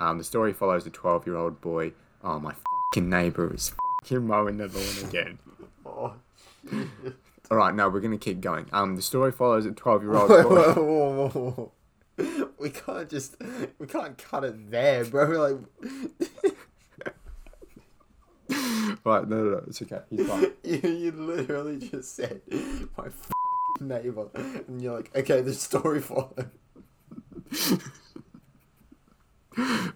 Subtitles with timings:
[0.00, 1.92] Um, the story follows a 12 year old boy.
[2.24, 2.54] Oh, my
[2.94, 3.72] fucking neighbor is
[4.02, 5.38] fucking mowing the lawn again.
[5.86, 6.14] Oh.
[7.50, 8.66] All right, no, we're gonna keep going.
[8.72, 10.42] Um, the story follows a 12 year old boy.
[10.42, 11.50] whoa, whoa, whoa,
[12.18, 12.52] whoa.
[12.58, 13.36] We can't just
[13.78, 15.26] we can't cut it there, bro.
[15.26, 15.58] We're Like
[19.04, 20.00] right, no, no, no, it's okay.
[20.10, 20.52] He's fine.
[20.62, 22.42] you, you literally just said
[22.96, 23.08] my
[23.80, 26.44] neighbor, and you're like, okay, the story follows.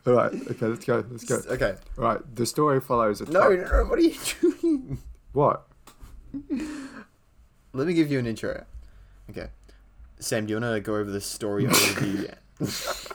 [0.06, 1.04] All right, okay, let's go.
[1.10, 1.40] Let's go.
[1.48, 1.76] Okay.
[1.96, 3.24] All right, the story follows a.
[3.30, 4.98] No, 12 no, what are you doing?
[5.32, 5.66] What?
[7.72, 8.64] Let me give you an intro.
[9.30, 9.48] Okay.
[10.20, 12.34] Sam, do you want to go over the story overview?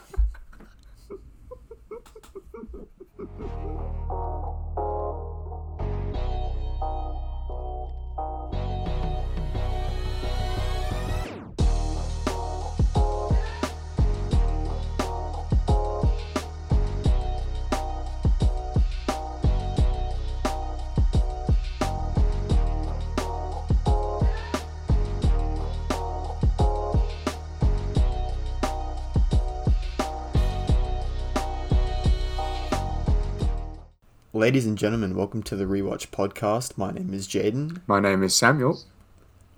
[34.50, 36.76] Ladies and gentlemen, welcome to the Rewatch Podcast.
[36.76, 37.82] My name is Jaden.
[37.86, 38.80] My name is Samuel.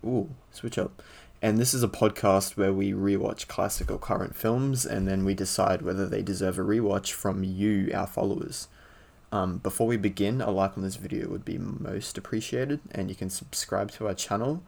[0.05, 1.03] Ooh, switch up.
[1.41, 5.33] And this is a podcast where we rewatch classic or current films and then we
[5.33, 8.69] decide whether they deserve a rewatch from you, our followers.
[9.33, 13.17] Um, before we begin, a like on this video would be most appreciated, and you
[13.17, 14.63] can subscribe to our channel.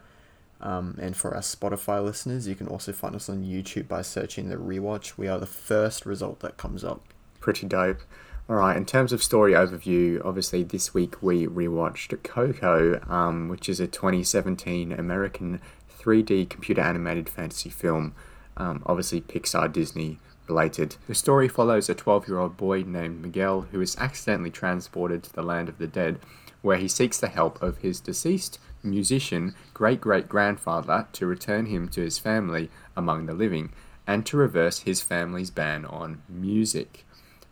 [0.59, 4.49] Um, and for our Spotify listeners, you can also find us on YouTube by searching
[4.49, 5.19] the rewatch.
[5.19, 7.03] We are the first result that comes up.
[7.41, 8.01] Pretty dope.
[8.47, 13.71] All right, in terms of story overview, obviously this week we rewatched Coco, um, which
[13.71, 15.63] is a 2017 American
[15.99, 18.15] 3D computer animated fantasy film,
[18.59, 20.97] um, obviously Pixar Disney related.
[21.07, 25.33] The story follows a 12 year old boy named Miguel who is accidentally transported to
[25.33, 26.19] the land of the dead,
[26.61, 31.89] where he seeks the help of his deceased musician great great grandfather to return him
[31.89, 33.73] to his family among the living
[34.07, 37.04] and to reverse his family's ban on music.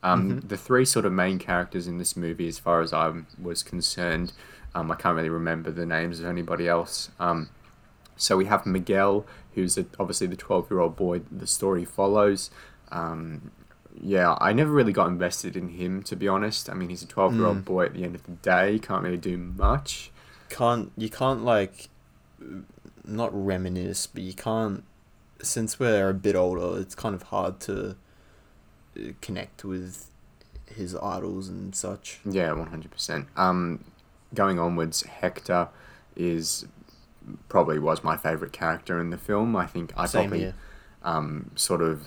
[0.03, 3.63] Um, The three sort of main characters in this movie, as far as I was
[3.63, 4.33] concerned,
[4.75, 7.11] um, I can't really remember the names of anybody else.
[7.21, 7.51] Um,
[8.17, 12.51] so we have Miguel, who's a, obviously the 12 year old boy the story follows.
[12.91, 13.51] Um,
[14.01, 16.71] yeah, I never really got invested in him, to be honest.
[16.71, 19.03] I mean, he's a 12 year old boy at the end of the day, can't
[19.03, 20.11] really do much.
[20.49, 21.89] Can't you can't like
[23.05, 24.85] not reminisce, but you can't.
[25.43, 27.97] Since we're a bit older, it's kind of hard to
[29.21, 30.09] connect with
[30.67, 32.21] his idols and such.
[32.25, 33.27] Yeah, 100%.
[33.37, 33.85] Um,
[34.35, 35.69] going onwards, Hector
[36.17, 36.67] is
[37.49, 39.55] probably was my favorite character in the film.
[39.57, 40.55] I think I Same probably
[41.03, 42.07] um, sort of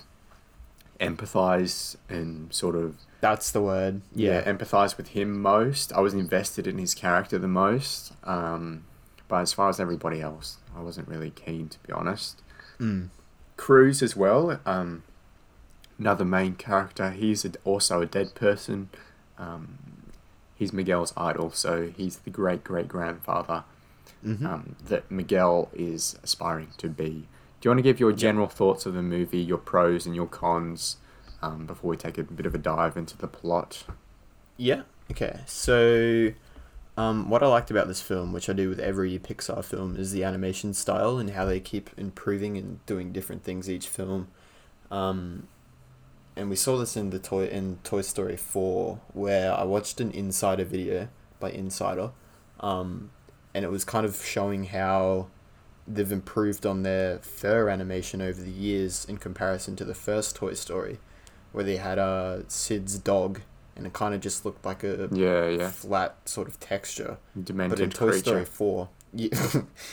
[1.00, 4.02] empathize and sort of That's the word.
[4.14, 4.52] yeah, Yeah.
[4.54, 5.92] empathize with him most.
[5.94, 8.14] I was invested in his character the most.
[8.24, 8.86] Um,
[9.28, 12.42] but as far as everybody else, I wasn't really keen to be honest.
[12.80, 13.10] Mm.
[13.58, 14.60] Cruz as well.
[14.66, 15.04] Um,
[16.00, 17.12] another main character.
[17.12, 18.90] He's a, also a dead person.
[19.38, 19.78] Um,
[20.56, 23.64] he's Miguel's idol, so he's the great great grandfather
[24.26, 24.46] Mhm.
[24.46, 27.28] um, that Miguel is aspiring to be.
[27.62, 30.28] Do you want to give your general thoughts of the movie, your pros and your
[30.28, 30.98] cons,
[31.42, 33.84] um, before we take a bit of a dive into the plot?
[34.58, 34.84] Yeah.
[35.12, 35.42] Okay.
[35.46, 36.32] So,
[36.98, 40.12] um, what I liked about this film, which I do with every Pixar film, is
[40.12, 44.28] the animation style and how they keep improving and doing different things each film.
[44.90, 45.48] Um,
[46.36, 50.12] and we saw this in the toy in Toy Story Four, where I watched an
[50.12, 51.08] Insider video
[51.40, 52.12] by Insider,
[52.60, 53.12] um,
[53.54, 55.28] and it was kind of showing how
[55.88, 60.54] they've improved on their fur animation over the years in comparison to the first Toy
[60.54, 61.00] Story,
[61.52, 63.42] where they had uh, Sid's dog,
[63.76, 65.70] and it kind of just looked like a Yeah, yeah.
[65.70, 67.18] flat sort of texture.
[67.42, 68.24] Demented But in Toy creature.
[68.24, 69.30] Story Four, you,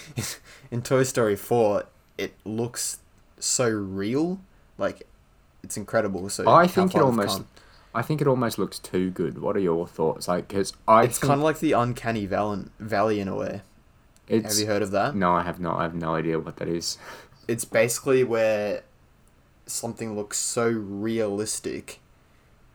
[0.70, 1.84] in Toy Story Four,
[2.19, 2.98] it looks
[3.38, 4.41] so real,
[4.78, 5.06] like
[5.62, 6.28] it's incredible.
[6.28, 7.49] So I think it almost, come.
[7.95, 9.39] I think it almost looks too good.
[9.39, 10.28] What are your thoughts?
[10.28, 13.63] Like, because I It's kind of like the uncanny valley, valley in a way.
[14.28, 14.54] it's.
[14.54, 15.15] Have you heard of that?
[15.15, 15.78] No, I have not.
[15.78, 16.98] I have no idea what that is.
[17.48, 18.84] It's basically where
[19.66, 21.98] something looks so realistic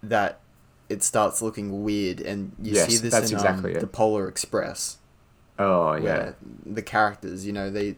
[0.04, 0.42] that
[0.90, 4.28] it starts looking weird, and you Yes, see this that's in exactly um, the Polar
[4.28, 4.98] Express.
[5.58, 6.34] Oh yeah.
[6.66, 7.96] the characters, you know, they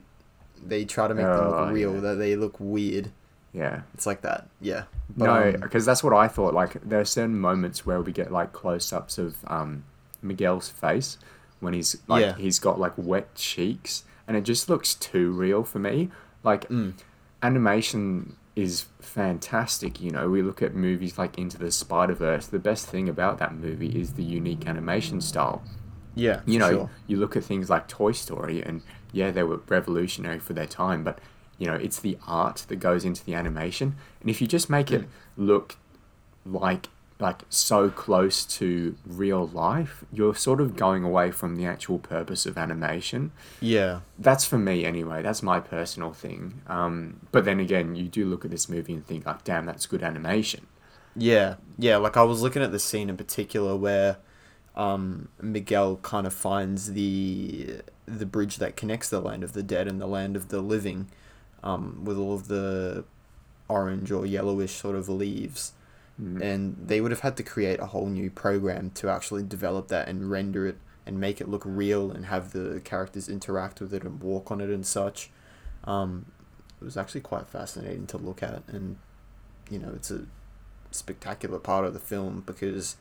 [0.64, 2.00] they try to make them Oh, look real, yeah.
[2.02, 3.12] that they look weird.
[3.54, 3.82] Yeah.
[3.96, 4.84] It's like that, yeah.
[5.16, 6.54] no, um, because that's what I thought.
[6.54, 9.84] Like, there are certain moments where we get like close-ups of um,
[10.22, 11.18] Miguel's face
[11.60, 12.36] when he's like Yeah.
[12.36, 16.10] he's got like wet cheeks, and it just looks too real for me.
[16.44, 16.94] Like Mm.
[17.42, 20.00] animation is fantastic.
[20.02, 22.48] You know, we look at movies like Into the Spider Verse.
[22.48, 25.64] The best thing about that movie is the unique animation style.
[26.16, 26.90] Yeah, You know, sure.
[27.08, 28.82] you look at things like Toy Story, and
[29.12, 31.20] yeah, they were revolutionary for their time, but
[31.60, 34.90] you know, it's the art that goes into the animation, and if you just make
[34.92, 35.08] it Mm.
[35.38, 35.76] look
[36.46, 36.88] like
[37.22, 42.46] like so close to real life, you're sort of going away from the actual purpose
[42.46, 43.30] of animation
[43.60, 45.22] yeah, that's for me anyway.
[45.22, 46.62] That's my personal thing.
[46.68, 49.86] Um, but then again, you do look at this movie and think, like, damn, that's
[49.86, 50.66] good animation.
[51.14, 51.98] yeah, yeah.
[51.98, 54.16] Like I was looking at the scene in particular where
[54.78, 59.90] um, Miguel kind of finds the the bridge that connects the land of the dead
[59.90, 61.10] and the land of the living,
[61.64, 63.04] um, with all of the
[63.68, 65.74] orange or yellowish sort of leaves.
[66.22, 66.42] Mm.
[66.42, 70.10] and they would have had to create a whole new program to actually develop that
[70.10, 74.04] and render it and make it look real and have the characters interact with it
[74.04, 75.30] and walk on it and such.
[75.86, 76.26] Um,
[76.82, 78.98] it was actually quite fascinating to look at, and
[79.70, 80.26] you know, it's a
[80.92, 82.98] spectacular part of the film because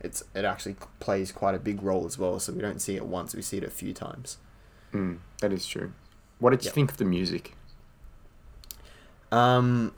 [0.00, 2.40] it's it actually plays quite a big role as well.
[2.40, 4.38] So we don't see it once; we see it a few times.
[4.92, 5.92] Mm, that is true.
[6.40, 6.74] What did you Yep.
[6.74, 7.54] think of the music?
[9.32, 9.92] Um.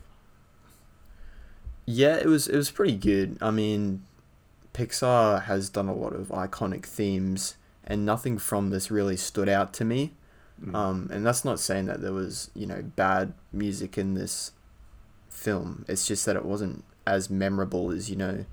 [1.87, 3.39] Yeah, it was it was pretty good.
[3.41, 4.03] I mean,
[4.73, 9.73] Pixar has done a lot of iconic themes, and nothing from this really stood out
[9.75, 10.13] to me.
[10.65, 10.75] Mm.
[10.77, 14.53] Um, and that's not saying that there was you know bad music in this
[15.29, 15.85] film.
[15.89, 18.45] It's just that it wasn't as memorable as you know,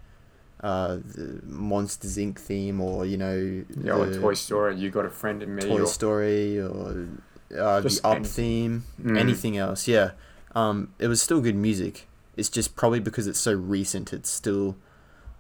[0.62, 2.40] uh, the Monsters Inc.
[2.40, 5.62] theme or you know yeah, or Toy Story, You Got a Friend in Me.
[5.62, 7.08] Toy or, Story or
[7.56, 9.20] uh, the Up any- theme, Mm.
[9.20, 9.88] anything else.
[9.88, 10.12] Yeah,
[10.56, 12.08] um, it was still good music.
[12.36, 14.14] It's just probably because it's so recent.
[14.14, 14.78] It's still,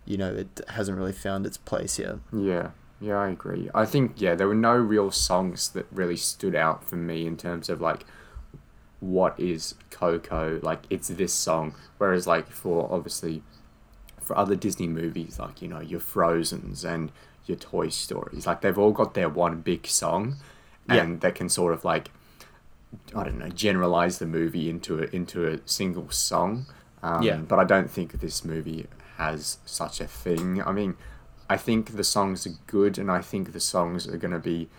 [0.05, 2.15] you know, it hasn't really found its place yet.
[2.33, 3.69] Yeah, yeah, I agree.
[3.73, 7.37] I think, yeah, there were no real songs that really stood out for me in
[7.37, 8.05] terms of, like,
[8.99, 10.59] what is Coco?
[10.61, 11.73] Like, it's this song.
[11.97, 13.43] Whereas, like, for obviously,
[14.19, 17.11] for other Disney movies, like, you know, your Frozens and
[17.45, 20.35] your Toy Stories, like, they've all got their one big song.
[20.89, 21.03] Yeah.
[21.03, 22.09] And that can sort of, like,
[23.15, 26.65] I don't know, generalize the movie into a, into a single song.
[27.03, 27.37] Um, Yeah.
[27.37, 28.87] But I don't think this movie
[29.17, 30.61] has such a thing.
[30.63, 30.95] I mean,
[31.49, 34.69] I think the songs are good, and I think the songs are going to be,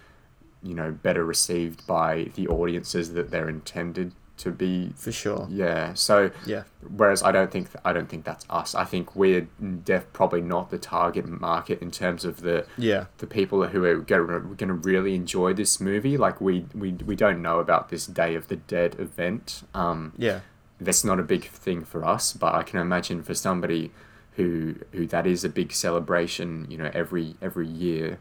[0.63, 4.93] you know, better received by the audiences that they're intended to be.
[4.97, 5.47] For sure.
[5.51, 5.95] Yeah.
[5.95, 6.65] So, Yeah.
[6.97, 8.75] whereas I don't think I don't think that's us.
[8.75, 9.49] I think we're
[9.85, 13.05] def probably not the target market in terms of the Yeah.
[13.19, 16.17] the people who are going to really enjoy this movie.
[16.17, 19.63] Like we, we we don't know about this Day of the Dead event.
[19.75, 20.41] Um, Yeah.
[20.81, 23.93] that's not a big thing for us, but I can imagine for somebody
[24.37, 28.19] who who that is a big celebration, you know, every every year.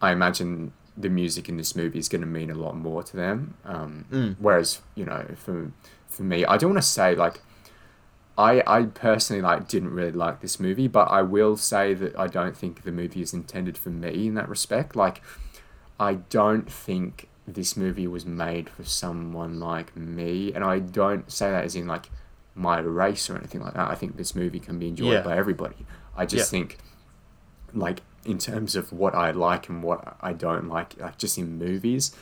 [0.00, 3.16] I imagine the music in this movie is going to mean a lot more to
[3.16, 3.54] them.
[3.64, 4.36] Um, Mm.
[4.38, 5.72] Whereas, you know, for
[6.08, 7.40] for me, I don't want to say like.
[8.38, 12.26] I, I personally like didn't really like this movie, but I will say that I
[12.26, 14.94] don't think the movie is intended for me in that respect.
[14.94, 15.22] Like,
[15.98, 21.50] I don't think this movie was made for someone like me, and I don't say
[21.50, 22.10] that as in like
[22.54, 23.88] my race or anything like that.
[23.90, 25.22] I think this movie can be enjoyed Yeah.
[25.22, 25.86] by everybody.
[26.14, 26.58] I just Yeah.
[26.58, 26.76] think,
[27.72, 31.58] like in terms of what I like and what I don't like, like just in
[31.58, 32.14] movies,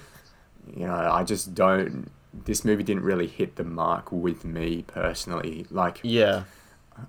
[0.72, 2.10] you know, I just don't.
[2.44, 5.66] This movie didn't really hit the mark with me personally.
[5.70, 6.44] Like, Yeah.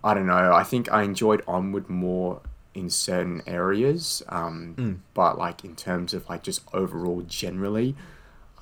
[0.03, 0.53] I don't know.
[0.53, 2.41] I think I enjoyed Onward more
[2.73, 4.97] in certain areas, um, Mm.
[5.13, 7.95] but like in terms of like just overall generally,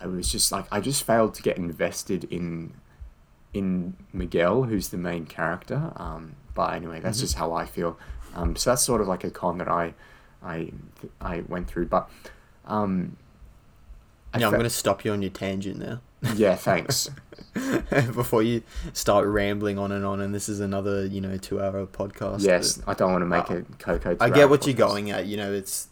[0.01, 2.74] I was just like I just failed to get invested in
[3.53, 5.93] in Miguel, who's the main character.
[5.96, 7.22] Um, but anyway, that's Mhm.
[7.22, 7.98] just how I feel.
[8.36, 9.93] Um, so that's sort of like a con that I
[10.43, 10.71] I
[11.21, 12.09] I went through, but
[12.65, 13.17] um,
[14.33, 16.01] I Yeah, I'm going to stop you on your tangent now.
[16.35, 17.09] yeah, thanks.
[18.15, 21.85] Before you start rambling on and on, and this is another, you know, two hour
[21.85, 22.41] podcast.
[22.41, 24.17] yes, I don't want to make Uh, a Coco.
[24.19, 25.25] I get what you're going at.
[25.27, 25.88] You know, it's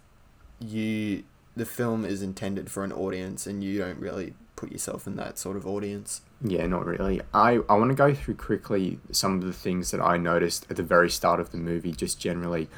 [0.59, 1.23] you.
[1.55, 5.37] The film is intended for an audience, and you don't really put yourself in that
[5.37, 6.21] sort of audience.
[6.43, 7.21] Yeah, not really.
[7.33, 10.77] I, I want to go through quickly some of the things that I noticed at
[10.77, 12.69] the very start of the movie, just generally.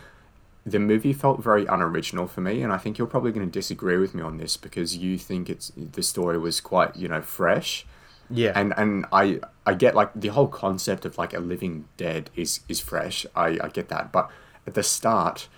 [0.65, 3.97] The movie felt very unoriginal for me, and I think you're probably going to disagree
[3.97, 7.85] with me on this because you think it's the story was quite, you know, fresh.
[8.29, 12.29] Yeah, And and I I get like the whole concept of like a living dead
[12.35, 13.25] is is fresh.
[13.35, 14.11] I, I get that.
[14.11, 14.29] But
[14.67, 15.49] at the start,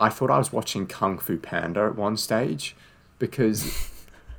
[0.00, 2.76] I thought I was watching Kung Fu Panda at one stage
[3.18, 3.90] because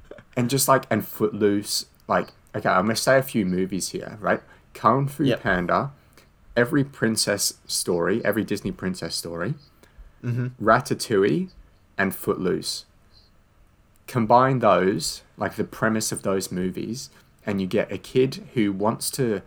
[0.38, 4.42] and just like and Footloose, like okay, I'm gonna say a few movies here, right?
[4.74, 5.42] Kung Fu Yep.
[5.42, 5.92] Panda,
[6.60, 9.54] every princess story, every Disney princess story,
[10.22, 10.48] mm-hmm.
[10.62, 11.52] Ratatouille,
[11.98, 12.84] and Footloose.
[14.08, 17.10] Combine those, like the premise of those movies,
[17.46, 19.42] and you get a kid who wants to,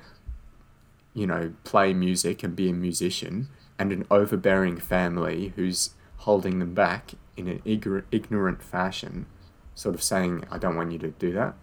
[1.13, 6.73] you know, play music and be a musician, and an overbearing family who's holding them
[6.73, 9.27] back in an igor- ignorant fashion,
[9.75, 11.55] sort of saying, I don't want you to do that.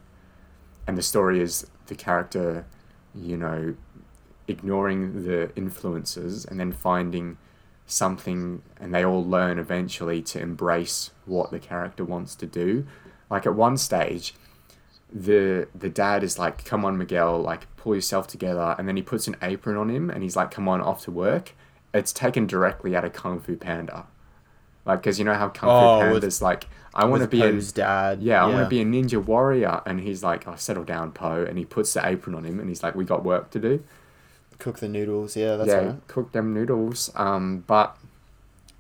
[0.86, 2.68] And the story is the character,
[3.16, 3.76] you know,
[4.50, 7.38] ignoring the influences and then finding
[7.86, 12.86] something, and they all learn eventually to embrace what the character wants to do.
[13.30, 14.34] Like at one stage,
[15.12, 19.02] the the dad is like, "Come on, Miguel, like pull yourself together," and then he
[19.02, 21.54] puts an apron on him and he's like, "Come on, off to work."
[21.94, 24.06] It's taken directly out of Kung Fu Panda,
[24.86, 27.42] like because you know how Kung Oh, Fu with- Panda's like, "I want to be
[27.42, 28.22] a dad.
[28.22, 31.12] yeah, I want to be a ninja warrior," and he's like, i oh, settle down,
[31.12, 33.60] Po," and he puts the apron on him and he's like, "We got work to
[33.60, 33.84] do."
[34.60, 35.36] Cook the noodles.
[35.36, 36.08] Yeah, that's yeah, right.
[36.08, 37.10] cook them noodles.
[37.16, 37.98] Um, but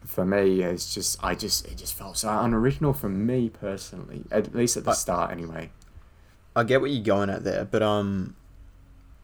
[0.05, 4.53] for me, it's just I just it just felt so unoriginal for me personally, at
[4.53, 5.71] least at the I- start anyway.
[6.55, 8.35] I get what you're going at there, but um,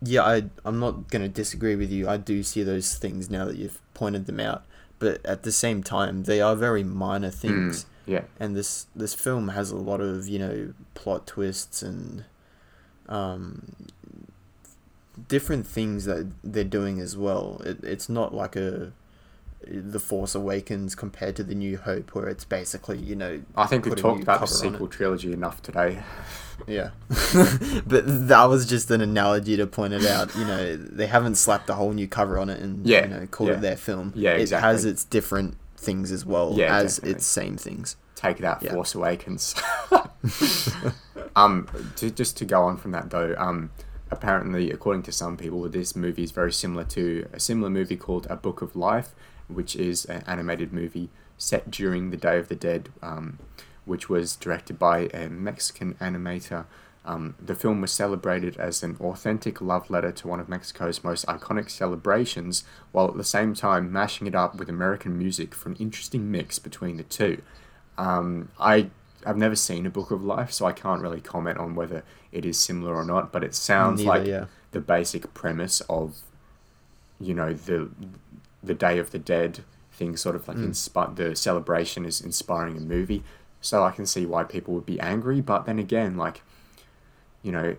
[0.02, 2.08] yeah, I I'm not gonna disagree with you.
[2.08, 4.64] I do see those things now that you've pointed them out,
[5.00, 7.86] but at the same time, they are very minor things.
[8.06, 12.24] Yeah, and this this film has a lot of you know plot twists and
[13.10, 13.76] um
[15.27, 18.91] different things that they're doing as well it, it's not like a
[19.67, 23.86] the force awakens compared to the new hope where it's basically you know I think
[23.86, 26.03] we talked about the sequel trilogy enough today.
[26.67, 26.91] yeah
[27.88, 31.69] but that was just an analogy to point it out you know they haven't slapped
[31.69, 33.55] a whole new cover on it and Yeah, you know called yeah.
[33.55, 37.15] it their film Yeah, it has its different things as well Yeah, as definitely.
[37.15, 38.72] its same things Take that, Yeah.
[38.74, 39.55] Force Awakens.
[41.36, 41.67] um,
[41.98, 43.72] to, just to go on from that though, um,
[44.15, 48.27] apparently, according to some people, this movie is very similar to a similar movie called
[48.29, 49.10] A Book of Life,
[49.48, 53.39] which is an animated movie set during the Day of the Dead, um,
[53.86, 56.65] which was directed by a Mexican animator.
[57.03, 61.25] Um, the film was celebrated as an authentic love letter to one of Mexico's most
[61.27, 65.75] iconic celebrations, while at the same time mashing it up with American music for an
[65.75, 67.41] interesting mix between the two.
[67.98, 68.89] Um, I
[69.25, 72.46] I've never seen a Book of Life, so I can't really comment on whether it
[72.46, 73.32] is similar or not.
[73.32, 74.46] But it sounds Neither, like yeah.
[74.72, 76.17] the basic premise of,
[77.20, 77.89] you know, the
[78.63, 80.70] the Day of the Dead thing, sort of like Mm.
[80.70, 83.24] inspi- the celebration is inspiring a movie.
[83.62, 85.41] So I can see why people would be angry.
[85.41, 86.41] But then again, like,
[87.41, 87.75] you know,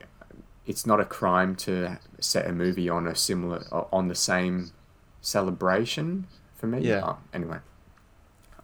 [0.66, 4.72] it's not a crime to set a movie on a similar on the same
[5.20, 6.80] celebration for me.
[6.80, 7.16] Yeah.
[7.32, 7.58] Anyway,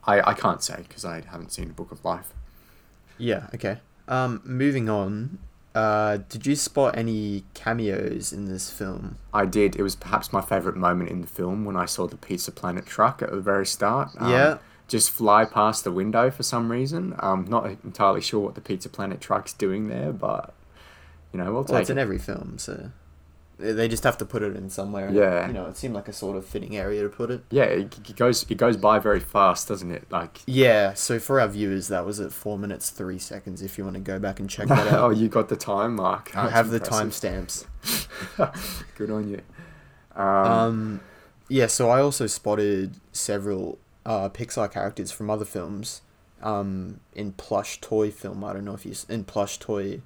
[0.06, 2.32] I I can't say because I haven't seen a Book of Life.
[3.18, 3.78] Yeah, okay.
[4.08, 5.38] Um, moving on.
[5.74, 9.16] Uh, did you spot any cameos in this film?
[9.32, 9.74] I did.
[9.76, 12.84] It was perhaps my favorite moment in the film when I saw the Pizza Planet
[12.84, 14.10] truck at the very start.
[14.18, 14.58] Um, Yeah.
[14.88, 17.14] Just fly past the window for some reason.
[17.18, 20.52] I'm not entirely sure what the Pizza Planet truck's doing there, but
[21.32, 22.90] you know, we'll Well, take it's in every film, so
[23.62, 25.06] they just have to put it in somewhere.
[25.06, 25.46] and, Yeah.
[25.46, 27.44] you know, it seemed like a sort of fitting area to put it.
[27.50, 30.04] Yeah, it, it goes it goes by very fast, doesn't it?
[30.10, 30.94] Like, Yeah.
[30.94, 33.62] So for our viewers, that was at four minutes three seconds.
[33.62, 35.94] If you want to go back and check that out, oh, you got the time
[35.96, 36.36] mark.
[36.36, 37.08] I have the impressive.
[37.08, 38.86] timestamps.
[38.96, 39.40] Good on you.
[40.14, 41.00] Um, Um,
[41.48, 46.02] yeah, so I also spotted several uh, Pixar characters from other films
[46.42, 48.42] um, in plush toy film.
[48.44, 50.00] I don't know if you in plush toy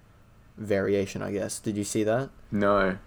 [0.57, 1.23] variation.
[1.23, 2.31] I guess did you see that?
[2.51, 2.99] no.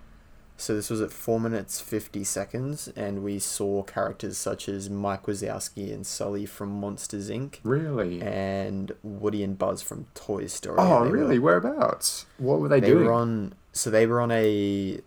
[0.59, 5.23] So this was at four minutes fifty seconds, and we saw characters such as Mike
[5.23, 7.59] Wazowski and Sully from Monsters Inc.
[7.63, 8.21] Really?
[8.21, 10.75] and Woody and Buzz from Toy Story.
[10.77, 11.39] oh, really?
[11.39, 12.25] Were, Whereabouts?
[12.37, 13.05] What were they, they doing?
[13.05, 13.53] were on.
[13.71, 14.99] So they were on a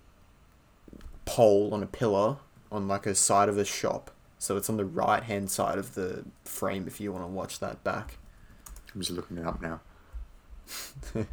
[1.26, 2.38] pole on a pillar
[2.70, 4.10] on like a side of a shop.
[4.38, 7.60] So it's on the right hand side of the frame if you want to watch
[7.60, 8.16] that back.
[8.94, 9.80] I'm just looking it up now.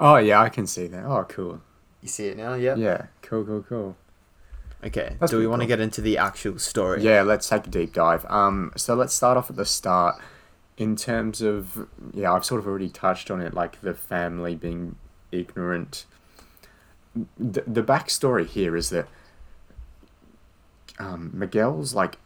[0.00, 1.04] oh yeah, I can see that.
[1.04, 1.60] Oh, cool.
[2.00, 2.54] You see it now?
[2.54, 2.74] Yeah.
[2.76, 3.96] Yeah, cool, cool, cool.
[4.82, 5.16] Okay.
[5.20, 5.76] That's Do we want to cool.
[5.76, 7.02] get into the actual story?
[7.02, 8.24] Yeah, let's take a deep dive.
[8.30, 10.16] Um, so let's start off at the start.
[10.78, 14.96] In terms of yeah, I've sort of already touched on it, like the family being
[15.30, 16.06] ignorant.
[17.38, 19.06] The the backstory here is that
[20.98, 22.16] um, Miguel's like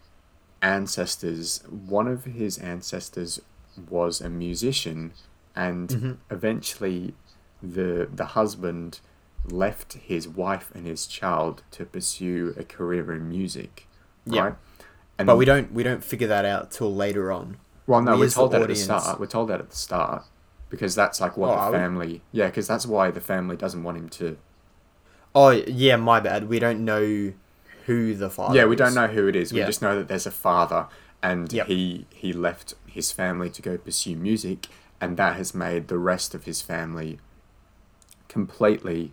[0.63, 1.63] ancestors.
[1.69, 3.41] One of his ancestors
[3.91, 5.13] was a musician,
[5.57, 6.17] and Mhm.
[6.31, 7.15] eventually,
[7.73, 9.01] the the husband
[9.51, 13.87] left his wife and his child to pursue a career in music.
[14.27, 14.43] Yeah.
[14.43, 14.55] Right?
[15.19, 17.59] And But we don't we don't figure that out till later on.
[17.87, 19.21] Well, no, we we're told that at the start.
[19.21, 20.25] We're told that at the start
[20.71, 21.77] because that's like what Oh, the we?
[21.77, 22.23] family.
[22.33, 24.39] Yeah, because that's why the family doesn't want him to.
[25.35, 26.49] Oh yeah, my bad.
[26.49, 27.33] We don't know
[27.87, 28.57] who the father.
[28.57, 28.79] yeah, we is.
[28.79, 29.53] don't know who it is.
[29.53, 30.87] We just know that there's a father,
[31.23, 31.67] and Yep.
[31.67, 34.69] he he left his family to go pursue music,
[35.01, 37.19] and that has made the rest of his family
[38.39, 39.13] completely,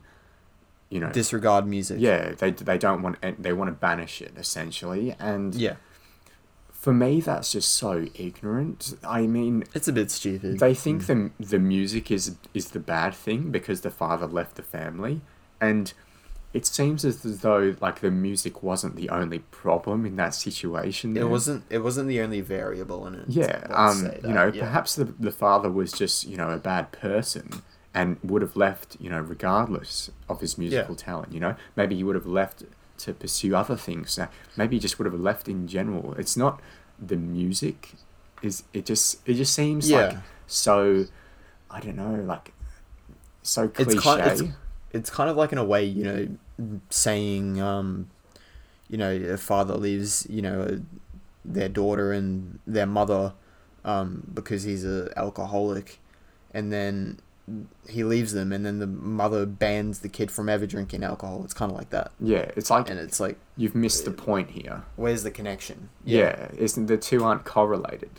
[0.89, 1.97] you know, Disregard music.
[1.99, 5.75] yeah, they they don't want they want to banish it essentially, and Yeah.
[6.83, 7.93] for me that's just so
[8.27, 8.79] ignorant.
[9.19, 10.59] I mean, It's a bit stupid.
[10.59, 11.17] they think the
[11.53, 15.15] the music is is the bad thing because the father left the family,
[15.69, 15.93] and
[16.53, 21.15] it seems as though like the music wasn't the only problem in that situation.
[21.15, 21.61] It wasn't.
[21.69, 23.25] It wasn't the only variable in it.
[23.29, 24.63] Yeah, um, you know, yeah.
[24.65, 27.45] perhaps the the father was just you know a bad person
[27.93, 31.33] and would have left you know regardless of his musical talent.
[31.33, 32.63] You know, maybe he would have left
[32.99, 34.19] to pursue other things.
[34.55, 36.13] Maybe he just would have left in general.
[36.13, 36.61] It's not
[36.99, 37.93] the music.
[38.41, 40.17] Is it just it just seems like
[40.47, 41.05] so
[41.69, 42.53] I don't know like
[43.43, 43.91] so cliche.
[43.93, 44.21] It's kind.
[44.21, 44.41] It's,
[44.93, 46.27] it's kind of like in a way, you know,
[46.89, 48.09] saying, um,
[48.89, 50.81] you know, a father leaves, you know,
[51.45, 53.33] their daughter and their mother,
[53.85, 55.99] um, because he's a alcoholic,
[56.53, 57.19] and then
[57.89, 61.41] he leaves them, and then the mother bans the kid from ever drinking alcohol.
[61.43, 64.51] It's kind of like that, yeah, it's like and it's like, you've missed the point
[64.51, 64.83] here.
[64.95, 65.89] where's the connection?
[66.05, 68.11] Yeah, isn't the two aren't correlated?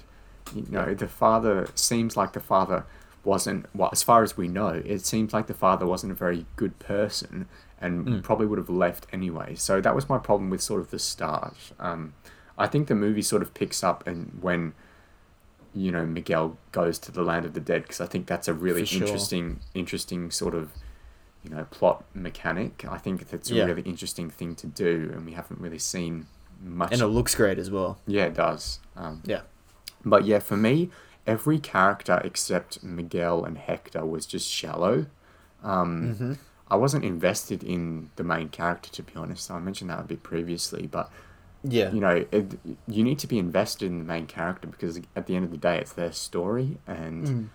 [0.55, 2.85] You know, the father seems like the father
[3.25, 6.45] wasn't well, as far as we know, it seems like the father wasn't a very
[6.57, 7.47] good person
[7.81, 8.23] and Mm.
[8.23, 9.55] probably would have left anyway.
[9.57, 11.55] So that was my problem with sort of the start.
[11.81, 12.14] Um,
[12.59, 14.75] I think the movie sort of picks up and when
[15.75, 18.55] you know Miguel goes to the land of the dead because I think that's a
[18.55, 19.02] really sure.
[19.02, 20.71] interesting interesting sort of
[21.43, 22.85] you know plot mechanic.
[22.88, 23.64] I think that's a Yeah.
[23.64, 26.26] really interesting thing to do and we haven't really seen
[26.62, 27.99] much and it looks great as well.
[28.07, 28.79] yeah, it does.
[28.97, 29.41] Um, Yeah.
[30.05, 30.91] But yeah, for me,
[31.26, 35.07] every character except Miguel and Hector was just shallow.
[35.62, 36.33] Um, Mm-hmm.
[36.69, 39.50] I wasn't invested in the main character, to be honest.
[39.50, 41.11] I mentioned that a bit previously, but
[41.64, 41.90] Yeah.
[41.92, 45.37] you know, it, you need to be invested in the main character because at the
[45.37, 46.78] end of the day, it's their story.
[46.87, 47.49] And Mm.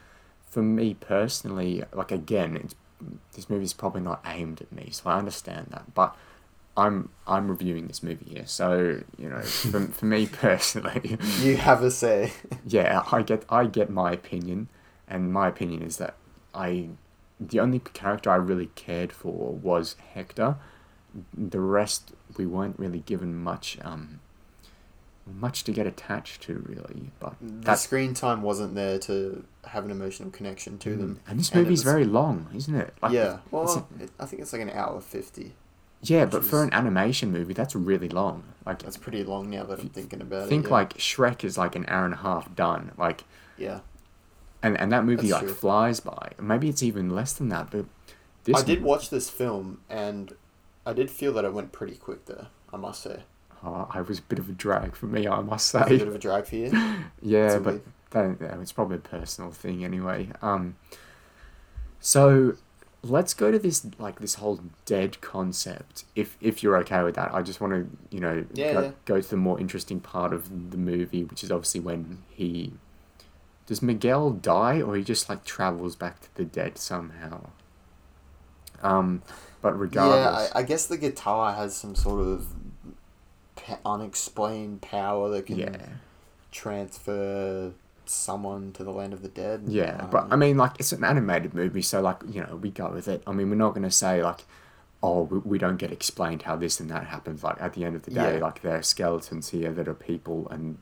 [0.45, 2.75] for me personally, like again, it's,
[3.33, 5.93] this movie's probably not aimed at me, so I understand that.
[5.93, 6.15] But
[6.75, 11.81] I'm I'm reviewing this movie here, so you know, for, for me personally, You have
[11.83, 12.33] a say.
[12.65, 14.69] yeah, I get I get my opinion,
[15.07, 16.15] and my opinion is that
[16.53, 16.89] I
[17.39, 20.55] the only character I really cared for was Hector.
[21.33, 24.19] The rest we weren't really given much um
[25.25, 29.83] much to get attached to really, but the that's screen time wasn't there to have
[29.83, 31.19] an emotional connection to them.
[31.27, 32.93] and this movie's very long, isn't it?
[33.01, 35.53] Like, yeah, well, it, I think it's like an hour fifty.
[36.01, 38.43] yeah, which but for an animation movie, that's really long.
[38.65, 40.67] Like That's pretty long now that I'm thinking about think it.
[40.69, 40.73] yeah.
[40.73, 42.91] like Shrek is like an hour and a half done.
[42.97, 43.23] Like
[43.57, 43.79] yeah,
[44.63, 45.53] and and that movie That's like true.
[45.53, 46.31] flies by.
[46.39, 47.85] Maybe it's even less than that, but
[48.45, 50.33] this I did watch this film and
[50.87, 52.47] I did feel that it went pretty quick there.
[52.73, 53.23] I must say,
[53.63, 55.97] Oh, I was a bit of a drag for me, I must was a say.
[55.97, 56.71] bit of a drag for you.
[57.21, 60.29] yeah, but that, yeah, it's probably a personal thing anyway.
[60.41, 60.75] Um,
[61.99, 62.55] so
[63.03, 66.05] let's go to this like this whole dead concept.
[66.15, 68.91] If if you're okay with that, I just want to you know Yeah, go, yeah.
[69.05, 72.73] go to the more interesting part of the movie, which is obviously when he
[73.65, 77.49] does Miguel die or he just like travels back to the dead somehow.
[78.81, 79.23] Um,
[79.61, 82.47] but regardless, Yeah, I, I guess the guitar has some sort of
[83.85, 85.77] unexplained power that can yeah.
[86.51, 87.71] transfer
[88.05, 89.63] someone to the land of the dead.
[89.67, 92.71] Yeah, Um, but I mean, like, it's an animated movie, so, like, you know, we
[92.71, 93.21] go with it.
[93.27, 94.45] I mean, we're not going to say, like,
[95.03, 97.43] oh, we, we don't get explained how this and that happens.
[97.43, 98.39] Like, at the end of the day, Yeah.
[98.43, 100.77] like, there are skeletons here that are people and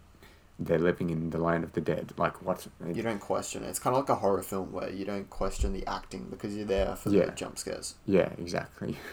[0.58, 2.14] they're living in the land of the dead.
[2.18, 2.66] Like, what?
[2.94, 3.68] you don't question it.
[3.68, 6.66] It's kind of like a horror film where you don't question the acting because you're
[6.66, 7.26] there for Yeah.
[7.26, 7.96] the jump scares.
[8.06, 8.98] Yeah, exactly.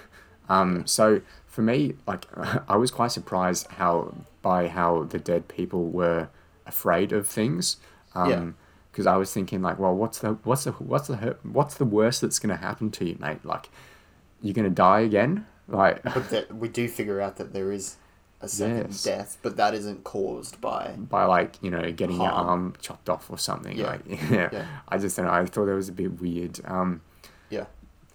[0.48, 2.26] Um, so for me, like,
[2.68, 6.28] I was quite surprised how by how the dead people were
[6.66, 7.76] afraid of things.
[8.14, 8.50] Um, Yeah.
[8.90, 12.20] Because I was thinking, like, well, what's the what's the what's the what's the worst
[12.20, 13.42] that's gonna happen to you, mate?
[13.44, 13.70] Like,
[14.42, 15.46] you're gonna die again?
[15.68, 17.96] Like, But that we do figure out that there is
[18.42, 19.02] a second Yes.
[19.04, 20.94] death, but that isn't caused by.
[20.98, 23.76] by like you know getting your arm chopped off or something.
[23.78, 23.86] Yeah.
[23.86, 24.00] Like,
[24.30, 24.48] yeah.
[24.52, 24.66] Yeah.
[24.88, 25.32] I just don't know.
[25.32, 26.60] I thought it was a bit weird.
[26.64, 27.00] Um,
[27.50, 27.66] Yeah.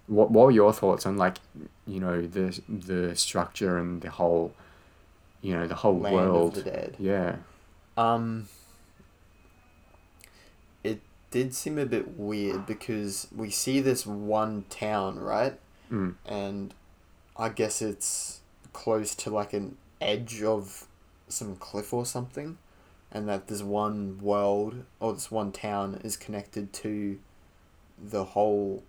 [0.08, 1.38] What What were your thoughts on like
[1.86, 4.54] you know the the structure and the whole,
[5.42, 6.58] you know, the whole Land world?
[6.58, 6.96] of the dead.
[7.00, 7.38] Yeah.
[7.98, 8.48] Um,
[10.84, 15.60] it did seem a bit weird because we see this one town, right?
[15.92, 16.16] Mm.
[16.26, 16.74] And
[17.36, 18.42] I guess it's
[18.74, 20.88] close to like an edge of
[21.28, 22.58] some cliff or something,
[23.12, 27.20] and that this one world or this one town is connected to
[28.02, 28.84] the whole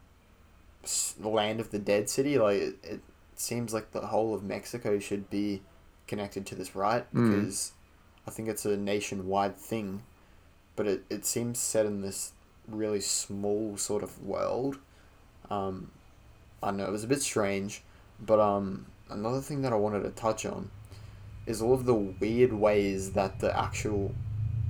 [1.20, 2.38] land of the dead city.
[2.38, 3.00] Like it, it
[3.34, 5.62] seems like the whole of Mexico should be
[6.06, 7.12] connected to this, right?
[7.14, 7.30] Mm.
[7.30, 7.72] Because
[8.26, 10.02] I think it's a nationwide thing,
[10.76, 12.32] but it, it seems set in this
[12.66, 14.78] really small sort of world.
[15.50, 15.90] Um,
[16.62, 17.82] I know it was a bit strange,
[18.20, 20.70] but um, another thing that I wanted to touch on
[21.48, 24.14] is all of the weird ways that the actual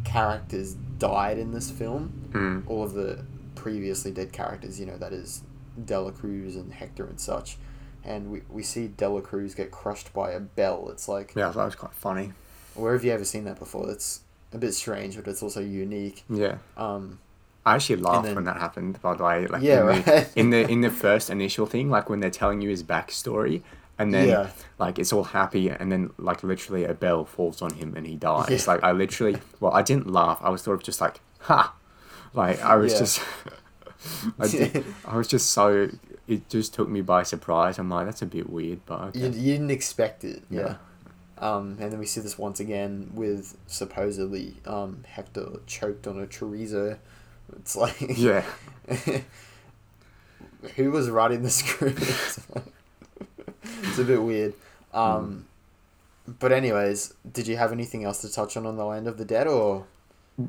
[0.04, 2.12] characters died in this film.
[2.32, 2.68] Mm.
[2.70, 5.42] All of the previously dead characters, you know, that is
[5.84, 7.56] Dela Cruz and Hector and such.
[8.04, 10.88] And we, we see Dela Cruz get crushed by a bell.
[10.90, 12.32] It's like, Yeah, that was quite funny.
[12.74, 13.86] where have you ever seen that before?
[13.86, 14.20] That's
[14.52, 16.24] a bit strange, but it's also unique.
[16.30, 16.58] Yeah.
[16.76, 17.18] Um,
[17.66, 19.00] I actually laughed then- when that happened.
[19.02, 20.32] By the way, like Yeah, in, the, right.
[20.36, 23.62] in the in the first initial thing, like when they're telling you his backstory,
[23.98, 24.50] and then Yeah.
[24.78, 28.16] like it's all happy, and then like literally a bell falls on him and he
[28.16, 28.66] dies.
[28.66, 28.72] Yeah.
[28.74, 30.38] Like I literally, well, I didn't laugh.
[30.42, 31.74] I was sort of just like, ha,
[32.34, 32.98] like I was Yeah.
[33.00, 33.20] just,
[34.38, 35.88] I, did, I was just so.
[36.26, 37.78] It just took me by surprise.
[37.78, 39.18] I'm like, that's a bit weird, but okay.
[39.20, 40.42] you, you didn't expect it.
[40.50, 40.60] Yeah.
[40.60, 40.76] Yeah.
[41.38, 46.26] Um, and then we see this once again with supposedly um, Hector choked on a
[46.26, 46.98] chorizo.
[47.56, 48.44] It's like, yeah.
[50.76, 52.38] who was writing the script?
[53.82, 54.54] it's a bit weird.
[54.92, 55.46] Um,
[56.40, 59.24] But anyways, did you have anything else to touch on on the Land of the
[59.24, 59.86] Dead, or?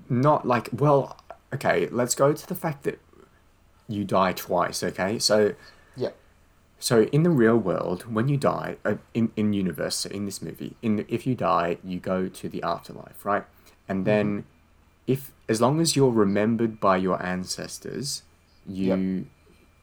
[0.10, 1.17] Not like well
[1.53, 2.99] okay let's go to the fact that
[3.88, 5.17] you die twice okay?
[5.17, 5.55] So
[5.95, 6.10] Yeah.
[6.79, 10.41] so in the real world when you die uh, in in universe so in this
[10.43, 13.45] movie in the, if you die you go to the afterlife right?
[13.88, 14.45] And then
[15.08, 18.21] if as long as you're remembered by your ancestors
[18.67, 19.25] you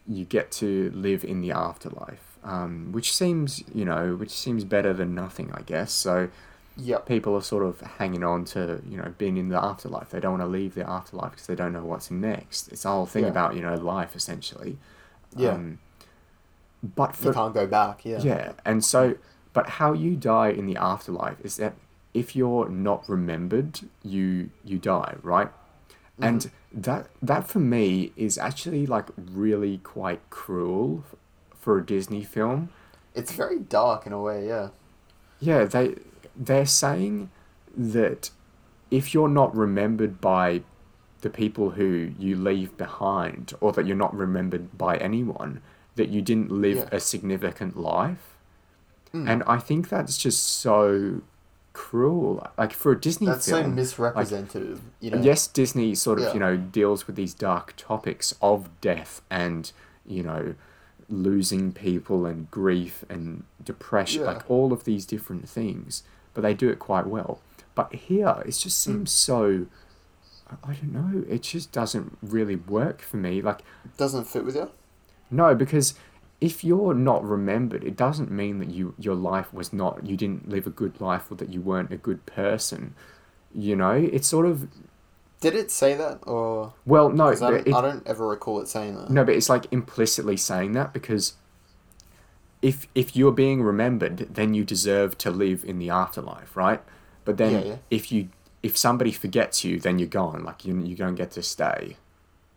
[0.06, 4.92] you get to live in the afterlife um, which seems you know which seems better
[4.92, 6.28] than nothing i guess so
[6.76, 10.10] yep, people are sort of hanging on to you know being in the afterlife.
[10.10, 12.68] They don't want to leave the afterlife because they don't know what's next.
[12.68, 13.30] It's the whole thing Yeah.
[13.30, 14.76] about you know life essentially.
[15.34, 15.52] Yeah.
[15.52, 15.78] Um,
[16.82, 18.04] but you can't go back.
[18.04, 19.16] Yeah, yeah, and so
[19.54, 21.74] but how you die in the afterlife is that
[22.12, 25.48] if you're not remembered, you you die, right?
[26.20, 31.04] And that that for me is actually like really quite cruel
[31.66, 32.68] for a Disney film.
[33.12, 34.46] It's very dark in a way.
[34.46, 34.68] Yeah,
[35.40, 35.96] Yeah, they
[36.36, 37.28] they're saying
[37.76, 38.30] that
[38.88, 40.62] if you're not remembered by
[41.22, 45.60] the people who you leave behind, or that you're not remembered by anyone,
[45.96, 46.88] that you didn't live Yeah.
[46.98, 48.36] a significant life.
[49.12, 49.28] Mm.
[49.30, 51.22] And I think that's just so
[51.72, 52.46] cruel.
[52.56, 53.74] Like for a Disney film that's so film.
[53.74, 54.80] misrepresentative.
[55.00, 55.20] you know.
[55.20, 56.34] Yes, Disney sort of, Yeah.
[56.34, 59.72] you know, deals with these dark topics of death and,
[60.06, 60.54] you know,
[61.08, 64.28] losing people and grief and depression, Yeah.
[64.32, 66.02] like all of these different things.
[66.34, 67.40] But they do it quite well.
[67.74, 68.92] But here, it just Hmm.
[68.92, 69.66] seems so.
[70.48, 71.24] I- I don't know.
[71.28, 73.42] It just doesn't really work for me.
[73.42, 73.62] Like,
[73.96, 74.70] doesn't fit with you.
[75.30, 75.94] no, because
[76.40, 80.48] if you're not remembered, it doesn't mean that you your life was not you didn't
[80.48, 82.94] live a good life or that you weren't a good person.
[83.54, 84.68] You know, it's sort of
[85.40, 87.28] Did it say that, or well, no.
[87.28, 89.10] I, don't, it- I don't ever recall it saying that.
[89.10, 91.34] No, but it's like implicitly saying that because
[92.62, 96.82] if if you're being remembered, then you deserve to live in the afterlife, right?
[97.24, 97.76] But then Yeah, yeah.
[97.90, 98.28] if you
[98.62, 100.42] if somebody forgets you, then you're gone.
[100.42, 101.96] Like you you don't get to stay.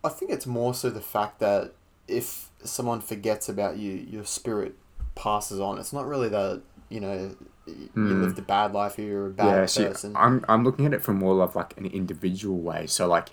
[0.04, 1.74] I think it's more so the fact that
[2.08, 4.76] if someone forgets about you, your spirit
[5.16, 5.78] passes on.
[5.78, 7.36] It's not really that you know
[7.70, 8.22] you Mm.
[8.22, 10.14] lived a bad life or you're a bad yeah, person.
[10.16, 12.88] I'm I'm looking at it from more of like an individual way.
[12.88, 13.30] So like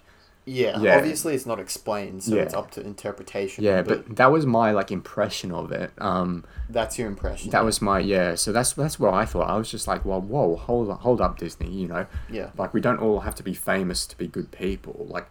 [0.49, 0.97] yeah, yeah.
[0.97, 3.65] obviously it's not explained, so it's up to interpretation.
[3.65, 5.91] yeah, but, but that was my like impression of it.
[5.99, 7.51] Um, that's your impression.
[7.51, 8.37] that was my yeah.
[8.37, 9.51] So that's that's what I thought.
[9.51, 11.73] I was just like, well, whoa, hold up, hold up, Disney.
[11.73, 12.51] You know, yeah.
[12.57, 15.07] like we don't all have to be famous to be good people.
[15.11, 15.27] Like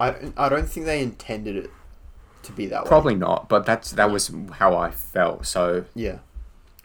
[0.00, 1.70] I I don't think they intended it
[2.42, 2.88] to be that way.
[2.88, 5.46] Probably not, but that's that was how I felt.
[5.46, 6.18] So Yeah.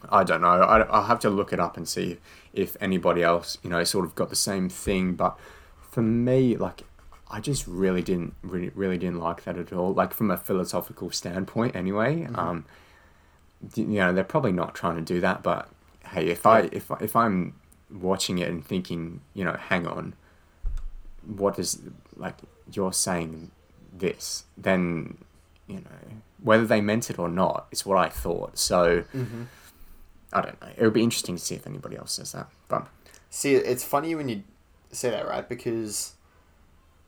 [0.10, 0.48] I don't know.
[0.48, 2.18] I, I'll have to look it up and see
[2.54, 5.14] if anybody else, you know, sort of got the same thing.
[5.14, 5.38] But
[5.92, 6.84] for me, like,
[7.30, 9.94] I just really didn't really really didn't like that at all.
[9.94, 12.28] Like from a philosophical standpoint, anyway.
[12.34, 12.66] Um,
[13.76, 15.44] you know, they're probably not trying to do that.
[15.44, 15.70] But
[16.08, 17.56] hey, if I if if I'm
[17.92, 20.16] watching it and thinking, you know, hang on,
[21.26, 21.82] what is
[22.16, 22.36] like
[22.72, 23.52] you're saying
[23.94, 25.18] this, then
[25.68, 28.58] you know whether they meant it or not, it's what I thought.
[28.58, 29.04] So.
[29.16, 29.44] Mm-hmm.
[30.32, 30.70] I don't know.
[30.78, 32.50] It would be interesting to see if anybody else says that.
[32.68, 32.88] But
[33.30, 34.44] See, it's funny when you
[34.92, 35.48] say that, right?
[35.48, 36.14] Because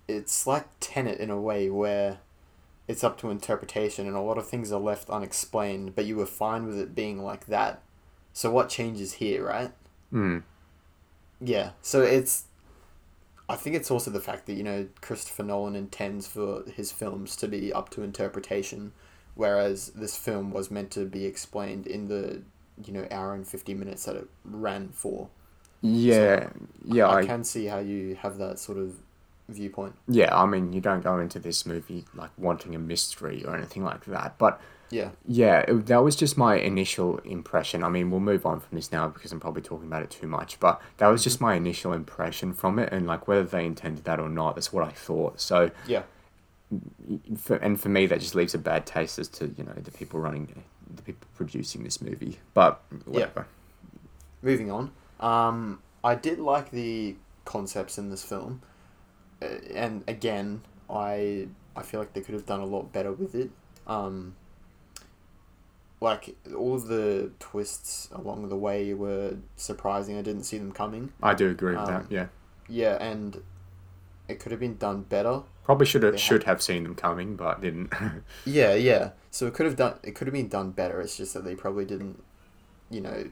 [0.08, 2.20] it's like Tenet in a way where
[2.88, 6.26] it's up to interpretation and a lot of things are left unexplained, but you were
[6.26, 7.82] fine with it being like that.
[8.34, 9.72] So what changes here, right?
[10.14, 10.44] mm,
[11.40, 11.72] Yeah.
[11.82, 12.46] So it's.
[13.50, 17.36] I think it's also the fact that, you know, Christopher Nolan intends for his films
[17.38, 18.94] to be up to interpretation,
[19.36, 22.44] whereas this film was meant to be explained in the,
[22.86, 25.30] you know, hour and 50 minutes that it ran for.
[25.82, 26.50] yeah,
[26.86, 28.96] yeah, I, I, can see how you have that sort of
[29.50, 29.96] viewpoint.
[30.08, 33.84] Yeah, I mean, you don't go into this movie like wanting a mystery or anything
[33.84, 35.10] like that, but Yeah.
[35.28, 37.84] yeah, it, that was just my initial impression.
[37.84, 40.28] I mean, we'll move on from this now because I'm probably talking about it too
[40.28, 41.46] much, but that was just mm-hmm.
[41.46, 44.88] my initial impression from it, and like whether they intended that or not, that's what
[44.88, 45.40] I thought.
[45.42, 46.04] So, Yeah.
[47.38, 49.92] for, and for me, that just leaves a bad taste as to you know the
[49.92, 50.64] people running,
[50.96, 52.40] the people producing this movie.
[52.54, 53.48] But whatever.
[54.42, 54.92] Moving on.
[55.20, 58.62] Um, I did like the concepts in this film,
[59.42, 63.36] uh, and again, I I feel like they could have done a lot better with
[63.36, 63.52] it.
[63.88, 64.36] Um,
[66.00, 70.18] like all of the twists along the way were surprising.
[70.18, 71.14] I didn't see them coming.
[71.22, 72.06] I do agree with Um, that.
[72.12, 72.26] Yeah,
[72.68, 73.44] Yeah, and
[74.28, 75.44] it could have been done better.
[75.64, 77.94] probably should have should have seen them coming, but didn't.
[78.46, 79.12] Yeah, yeah.
[79.32, 79.96] So it could have done.
[80.04, 81.02] It could have been done better.
[81.02, 82.22] It's just that they probably didn't.
[82.90, 83.30] You know,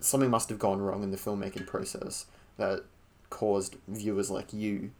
[0.00, 2.84] something must have gone wrong in the filmmaking process that
[3.28, 4.92] caused viewers like you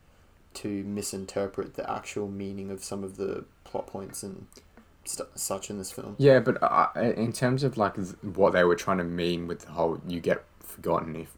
[0.55, 4.47] to misinterpret the actual meaning of some of the plot points and
[5.05, 6.17] st- such in this film.
[6.19, 9.61] Yeah, but uh, in terms of like th- what they were trying to mean with
[9.61, 11.33] the whole "you get forgotten," if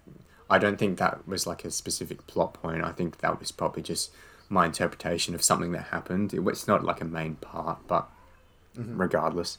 [0.50, 2.82] I don't think that was like a specific plot point.
[2.82, 4.10] I think that was probably just
[4.48, 6.32] my interpretation of something that happened.
[6.32, 8.08] It was not like a main part, but
[8.78, 8.98] Mhm.
[8.98, 9.58] regardless,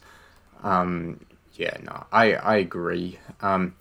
[0.62, 1.20] um,
[1.54, 3.18] yeah, no, I I agree.
[3.40, 3.74] Um,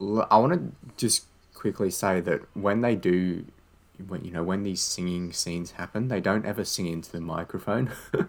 [0.00, 3.44] I want to just quickly say that when they do.
[4.08, 7.92] When you know when these singing scenes happen, they don't ever sing into the microphone.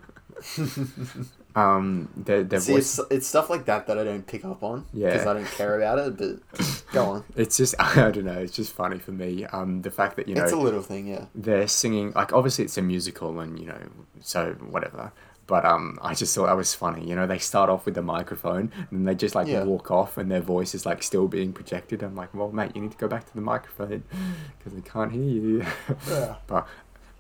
[1.56, 4.62] um, their their See, voice it's, it's stuff like that that I don't pick up
[4.64, 5.30] on because Yeah.
[5.30, 6.18] I don't care about it.
[6.18, 7.24] But go on.
[7.36, 8.40] It's just I don't know.
[8.40, 9.46] It's just funny for me.
[9.46, 11.26] Um, the fact that you know it's a little thing, yeah.
[11.34, 13.80] they're singing like obviously it's a musical and you know
[14.22, 15.12] so whatever.
[15.48, 17.08] But um, I just thought that was funny.
[17.08, 19.64] You know, they start off with the microphone and they just like Yeah.
[19.64, 22.02] walk off and their voice is like still being projected.
[22.02, 24.04] I'm like, well, mate, you need to go back to the microphone
[24.58, 25.66] because they can't hear you.
[26.10, 26.36] Yeah.
[26.48, 26.68] but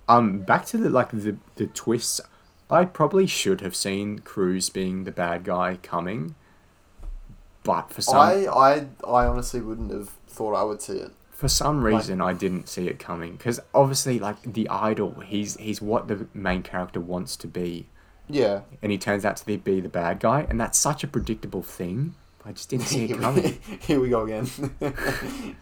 [0.10, 2.20] um, back to the like the the twists.
[2.68, 6.34] I probably should have seen Cruz being the bad guy coming,
[7.64, 11.12] but for some I, I, I honestly wouldn't have thought I would see it.
[11.32, 15.58] For some Like- reason, I didn't see it coming because obviously, like the idol, he's
[15.58, 17.88] he's what the main character wants to be,
[18.30, 18.62] Yeah.
[18.82, 21.62] and he turns out to be, be the bad guy, and that's such a predictable
[21.62, 22.16] thing.
[22.46, 23.60] I just didn't see it coming.
[23.82, 24.48] Here we go again.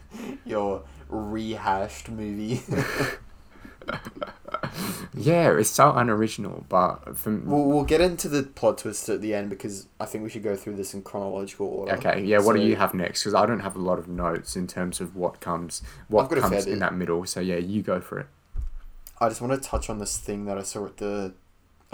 [0.44, 2.60] Your rehashed movie.
[5.14, 9.34] yeah, it's so unoriginal, but from we'll, we'll get into the plot twist at the
[9.34, 11.94] end because I think we should go through this in chronological order.
[11.94, 12.38] okay, yeah.
[12.40, 13.22] What do you have next?
[13.22, 16.28] Because I don't have a lot of notes in terms of what comes what I've
[16.28, 16.80] got a fair comes in bit.
[16.80, 17.24] that middle.
[17.24, 18.26] So yeah, you go for it.
[19.20, 21.32] I just want to touch on this thing that I saw at the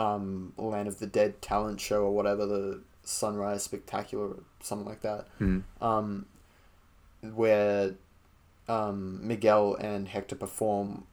[0.01, 5.03] um, Land of the Dead talent show or whatever, the Sunrise Spectacular or something like
[5.03, 5.59] that, Hmm.
[5.81, 6.27] um,
[7.35, 7.95] where
[8.69, 11.05] um, Miguel and Hector perform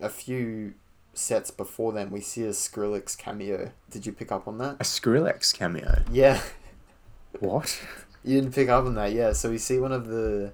[0.00, 0.74] a few
[1.14, 2.10] sets before them.
[2.10, 3.70] We see a Skrillex cameo.
[3.90, 4.76] Did you pick up on that?
[4.80, 6.02] A Skrillex cameo.
[6.10, 6.40] Yeah.
[7.40, 7.80] What?
[8.24, 9.32] You didn't pick up on that, yeah.
[9.32, 10.52] So we see one of the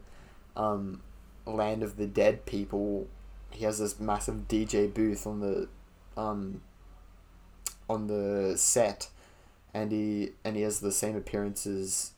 [0.56, 1.00] um,
[1.46, 3.06] Land of the Dead people.
[3.50, 5.68] He has this massive DJ booth on the
[6.16, 6.60] um,
[7.88, 9.08] on the set,
[9.72, 12.12] and he and he has the same appearances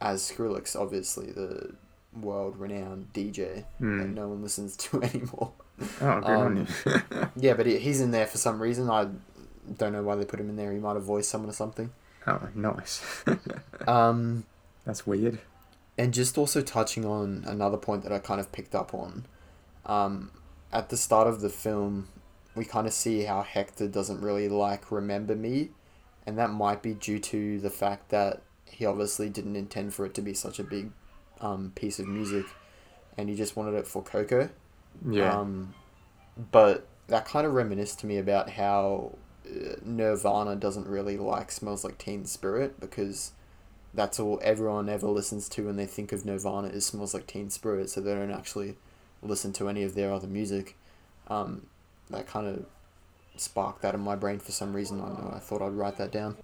[0.00, 1.74] as Skrillex, obviously the
[2.20, 3.98] world renowned DJ Hmm.
[4.00, 5.52] that no one listens to anymore.
[6.00, 7.02] Oh, good on Um, you.
[7.36, 8.90] Yeah, but he, he's in there for some reason.
[8.90, 9.08] I
[9.78, 10.72] don't know why they put him in there.
[10.72, 11.90] He might have voiced someone or something.
[12.26, 13.02] oh, nice.
[13.86, 14.44] Um,
[14.84, 15.38] That's weird.
[15.98, 19.24] And just also touching on another point that I kind of picked up on,
[19.86, 20.30] um,
[20.72, 22.08] at the start of the film,
[22.54, 25.70] we kind of see how Hector doesn't really like Remember Me,
[26.26, 30.14] and that might be due to the fact that he obviously didn't intend for it
[30.14, 30.90] to be such a big
[31.40, 32.46] um, piece of music,
[33.16, 34.50] and he just wanted it for Coco.
[35.08, 35.38] Yeah.
[35.38, 35.74] Um,
[36.50, 41.84] but that kind of reminisced to me about how uh, Nirvana doesn't really like Smells
[41.84, 43.32] Like Teen Spirit because
[43.94, 47.50] that's all everyone ever listens to when they think of Nirvana is Smells Like Teen
[47.50, 48.76] Spirit, so they don't actually
[49.22, 50.76] listen to any of their other music.
[51.28, 51.66] Um,
[52.12, 52.64] that kind of
[53.36, 55.00] sparked that in my brain for some reason.
[55.00, 55.32] I know.
[55.34, 56.36] I thought I'd write that down.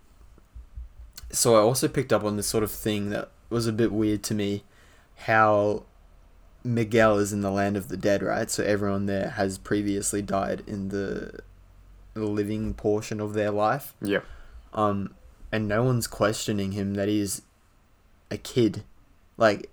[1.31, 4.23] So I also picked up on this sort of thing that was a bit weird
[4.25, 4.65] to me,
[5.17, 5.85] how
[6.65, 8.51] Miguel is in the land of the dead, right?
[8.51, 11.41] So everyone there has previously died in the
[12.15, 13.95] the living portion of their life.
[14.03, 14.25] Yep.
[14.75, 15.15] Um,
[15.53, 17.43] and no one's questioning him that he's
[18.31, 18.83] a kid.
[19.37, 19.71] Like,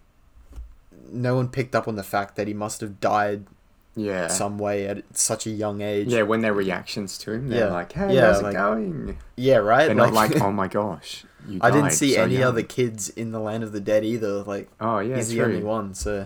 [1.11, 3.45] no one picked up on the fact that he must have died
[3.95, 4.27] Yeah.
[4.27, 6.07] some way at such a young age.
[6.09, 7.73] Yeah, when their reactions to him, they're Yeah.
[7.73, 9.85] like, "Hey, Yeah, how's like- it going?" Yeah, right.
[9.85, 13.09] They're not like, "Oh my gosh, you I didn't see so any young." other kids
[13.09, 14.43] in the land of the dead either.
[14.43, 15.93] Like, Oh yeah, he's the only one.
[15.93, 16.25] So,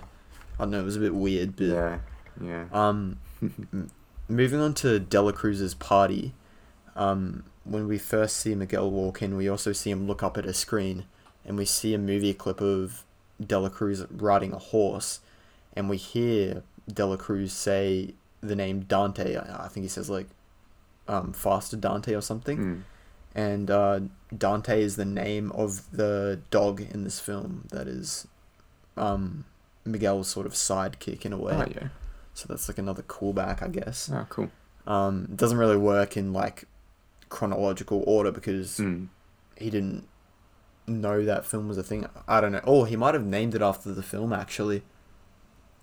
[0.58, 0.80] I don't know.
[0.80, 1.98] It was a bit weird, but Yeah,
[2.42, 2.64] yeah.
[2.74, 3.18] um,
[4.28, 6.34] moving on to Dela Cruz's party,
[6.96, 10.46] um, when we first see Miguel walk in, we also see him look up at
[10.46, 11.06] a screen,
[11.46, 13.04] and we see a movie clip of
[13.46, 15.20] Dela Cruz riding a horse,
[15.74, 19.36] and we hear Dela Cruz say the name Dante.
[19.36, 20.28] I I think he says like,
[21.08, 22.82] um, faster Dante or something, Mm.
[23.36, 24.00] and uh,
[24.38, 28.28] Dante is the name of the dog in this film that is,
[28.98, 29.46] um,
[29.86, 31.54] Miguel's sort of sidekick in a way.
[31.56, 31.88] Oh yeah.
[32.34, 34.10] So that's like another callback, I guess.
[34.14, 34.50] Oh cool.
[34.88, 36.66] Um, it doesn't really work in like
[37.30, 39.08] chronological order because Mm.
[39.58, 40.08] he didn't
[40.88, 42.08] know that film was a thing.
[42.28, 42.62] I don't know.
[42.66, 44.84] Oh, he might have named it after the film actually.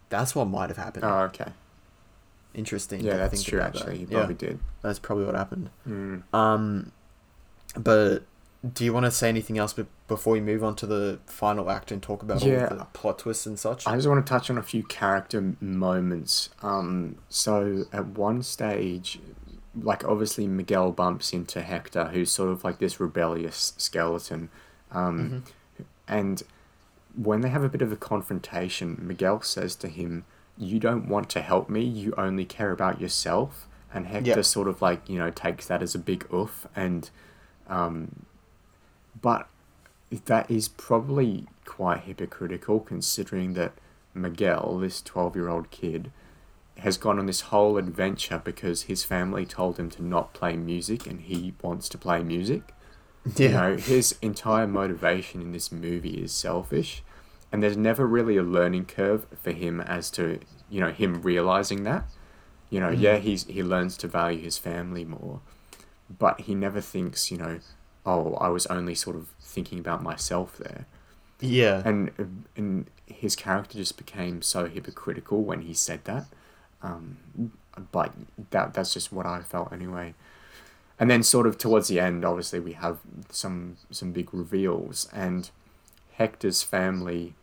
[0.09, 1.05] That's what might have happened.
[1.05, 1.53] Oh okay.
[2.55, 3.01] Interesting.
[3.01, 3.59] Yeah, that's think true.
[3.59, 3.77] that.
[3.77, 4.59] Actually, you yeah, probably did.
[4.83, 5.69] that's probably what happened.
[5.87, 6.23] Mm.
[6.33, 6.92] Um,
[7.79, 8.21] but
[8.73, 11.71] do you want to say anything else be- before we move on to the final
[11.71, 12.69] act and talk about Yeah.
[12.69, 13.87] of the plot twists and such?
[13.87, 16.49] I just want to touch on a few character moments.
[16.62, 19.21] Um, so at one stage,
[19.79, 24.49] like obviously Miguel bumps into Hector, who's sort of like this rebellious skeleton,
[24.90, 25.45] um,
[25.79, 25.85] Mhm.
[26.09, 26.42] and
[27.16, 30.24] when they have a bit of a confrontation, Miguel says to him,
[30.57, 31.83] "You don't want to help me.
[31.83, 34.40] You only care about yourself." And Hector Yeah.
[34.42, 37.09] sort of like you know takes that as a big oof, and
[37.68, 38.26] um,
[39.20, 39.48] but
[40.26, 43.72] that is probably quite hypocritical considering that
[44.14, 46.11] Miguel, this 12 year old kid,
[46.79, 51.07] has gone on this whole adventure because his family told him to not play music
[51.07, 52.72] and he wants to play music.
[53.37, 57.02] You know, his entire motivation in this movie is selfish,
[57.57, 60.38] and there's never really a learning curve for him as to,
[60.69, 62.05] you know, him realizing that.
[62.69, 63.01] You know, Mhm.
[63.01, 65.40] yeah, he's he learns to value his family more,
[66.19, 67.61] but he never thinks, you know,
[68.05, 70.85] oh, I was only sort of thinking about myself there.
[71.40, 71.81] yeah.
[71.87, 76.27] And and his character just became so hypocritical when he said that.
[76.83, 77.16] Um,
[77.90, 78.12] but
[78.51, 80.12] that that's just what I felt anyway.
[81.01, 82.99] And then sort of towards the end, obviously we have
[83.31, 85.51] some some big reveals, and
[86.19, 87.35] Hector's family,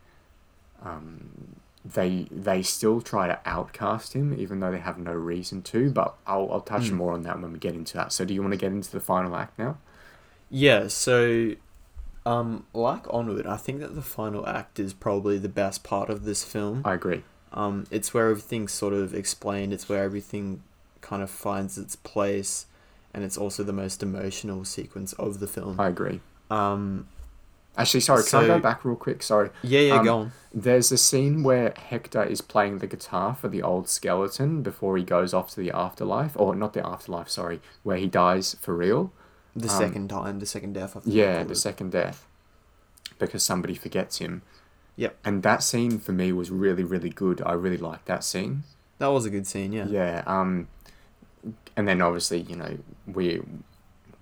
[0.84, 5.90] um, they they still try to outcast him, even though they have no reason to.
[5.90, 6.92] But I'll I'll touch Mm.
[6.92, 8.12] more on that when we get into that.
[8.12, 9.78] So do you want to get into the final act now?
[10.50, 11.52] Yeah, so
[12.26, 16.24] um like Onward, I think that the final act is probably the best part of
[16.24, 16.82] this film.
[16.84, 17.22] I agree.
[17.52, 20.62] Um it's where everything's sort of explained, it's where everything
[21.00, 22.66] kind of finds its place
[23.12, 25.78] and it's also the most emotional sequence of the film.
[25.78, 26.20] I agree.
[26.50, 27.08] Um
[27.76, 29.22] Actually, sorry, can I go back real quick?
[29.22, 29.50] Sorry.
[29.62, 30.32] yeah, yeah, Um, go on.
[30.52, 35.02] There's a scene where Hector is playing the guitar for the old skeleton before he
[35.02, 39.12] goes off to the afterlife, or not the afterlife, sorry, where he dies for real.
[39.56, 41.06] The um, second time, the second death, think.
[41.06, 42.26] Yeah, the second death.
[43.18, 44.42] Because somebody forgets him.
[44.96, 45.18] Yep.
[45.24, 47.42] And that scene for me was really, really good.
[47.44, 48.62] I really liked that scene.
[48.98, 49.86] That was a good scene, yeah.
[49.86, 50.22] Yeah.
[50.26, 50.68] Um,
[51.76, 53.42] and then obviously, you know, we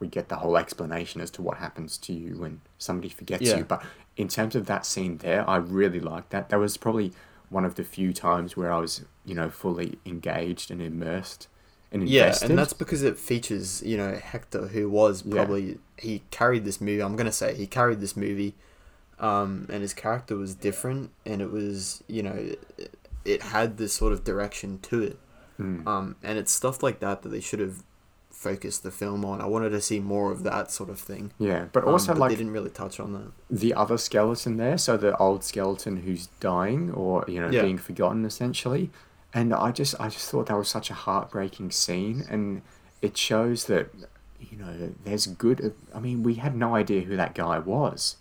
[0.02, 3.58] we get the whole explanation as to what happens to you when somebody forgets Yeah.
[3.58, 3.64] you.
[3.64, 3.82] But
[4.16, 6.48] in terms of that scene there, I really liked that.
[6.50, 7.12] That was probably
[7.50, 11.46] one of the few times where I was, you know, fully engaged and immersed
[11.92, 12.44] and invested.
[12.46, 15.34] Yeah, and that's because it features, you know, Hector, who was Yeah.
[15.36, 17.00] probably he carried this movie.
[17.02, 18.54] I'm gonna say he carried this movie,
[19.20, 22.90] um, and his character was different, and it was, you know, it,
[23.24, 25.18] it had this sort of direction to it,
[25.60, 25.86] Mm.
[25.86, 27.84] um, and it's stuff like that that they should have
[28.48, 29.40] focused the film on.
[29.40, 31.24] I wanted to see more of that sort of thing.
[31.38, 33.30] yeah, but Um, also but like they didn't really touch on that.
[33.62, 37.62] the other skeleton there, so the old skeleton who's dying or you know Yeah.
[37.62, 38.90] being forgotten essentially,
[39.32, 42.62] and I just I just thought that was such a heartbreaking scene, and
[43.00, 43.86] it shows that
[44.50, 44.72] you know
[45.04, 45.58] there's good.
[45.94, 48.16] I mean, we had no idea who that guy was,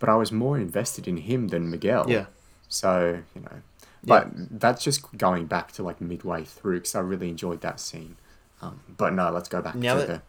[0.00, 2.04] but I was more invested in him than Miguel.
[2.08, 2.26] Yeah,
[2.68, 3.58] So you know,
[4.02, 4.24] Yeah.
[4.24, 8.16] but that's just going back to like midway through because I really enjoyed that scene.
[8.62, 10.22] Um, but no, let's go back Now to that- the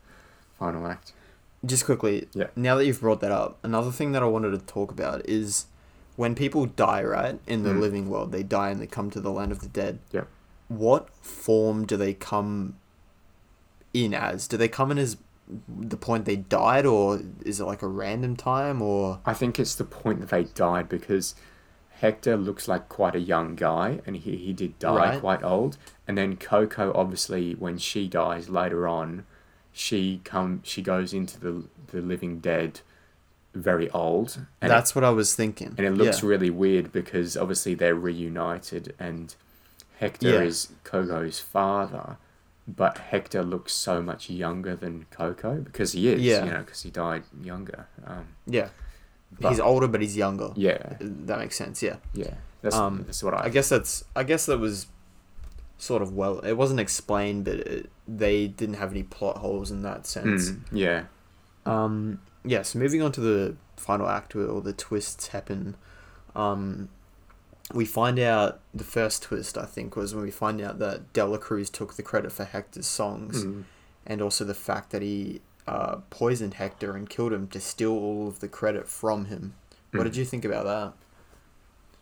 [0.57, 1.13] final act.
[1.65, 2.27] just quickly.
[2.33, 2.47] Yeah.
[2.55, 5.65] Now that you've brought that up, another thing that I wanted to talk about is
[6.15, 7.79] when people die, right, in the Mm.
[7.79, 9.99] living world, they die and they come to the land of the dead.
[10.11, 10.23] Yeah.
[10.69, 12.75] What form do they come
[13.93, 14.47] in as?
[14.47, 15.17] Do they come in as
[15.67, 19.75] the point they died, or is it like a random time, or I think it's
[19.75, 21.35] the point that they died because
[22.01, 25.19] Hector looks like quite a young guy and he, he did die Right.
[25.19, 25.77] quite old.
[26.07, 29.25] And then Coco obviously when she dies later on,
[29.71, 32.81] she come she goes into the the living dead
[33.53, 34.45] very old.
[34.61, 35.75] And that's what I was thinking.
[35.77, 36.29] and it looks Yeah.
[36.29, 39.35] really weird because obviously they're reunited and
[39.99, 40.41] Hector Yeah.
[40.41, 42.17] is Coco's father.
[42.67, 46.45] But Hector looks so much younger than Coco because he is, Yeah.
[46.45, 47.87] you know, because he died younger.
[48.05, 48.69] Um, yeah.
[49.39, 50.51] But- he's older, but he's younger.
[50.55, 51.81] yeah, That makes sense.
[51.81, 51.97] Yeah.
[52.13, 53.45] Yeah, that's Um, that's what I.
[53.45, 54.03] I guess that's.
[54.15, 54.87] I guess that was
[55.77, 56.39] sort of well.
[56.39, 60.51] It wasn't explained, but it, they didn't have any plot holes in that sense.
[60.51, 61.03] Mm, yeah.
[61.65, 65.75] Um, yeah, so moving on to the final act where all the twists happen.
[66.35, 66.89] Um,
[67.73, 71.37] we find out the first twist, I think, was when we find out that Dela
[71.37, 73.63] Cruz took the credit for Hector's songs Mm.
[74.05, 78.27] and also the fact that he uh, poisoned Hector and killed him to steal all
[78.27, 79.53] of the credit from him.
[79.91, 80.03] What Mm.
[80.05, 80.65] did you think about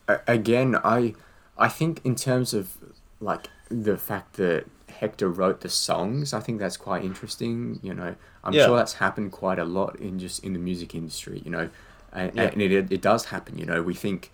[0.08, 0.22] that?
[0.28, 1.14] Again, I
[1.58, 2.78] I think in terms of
[3.20, 7.80] like the fact that Hector wrote the songs, I think that's quite interesting.
[7.84, 8.66] You know, I'm Yeah.
[8.66, 11.42] sure that's happened quite a lot in just in the music industry.
[11.46, 11.70] You know,
[12.14, 12.44] and, Yeah.
[12.44, 13.58] and it it does happen.
[13.58, 14.32] You know, we think.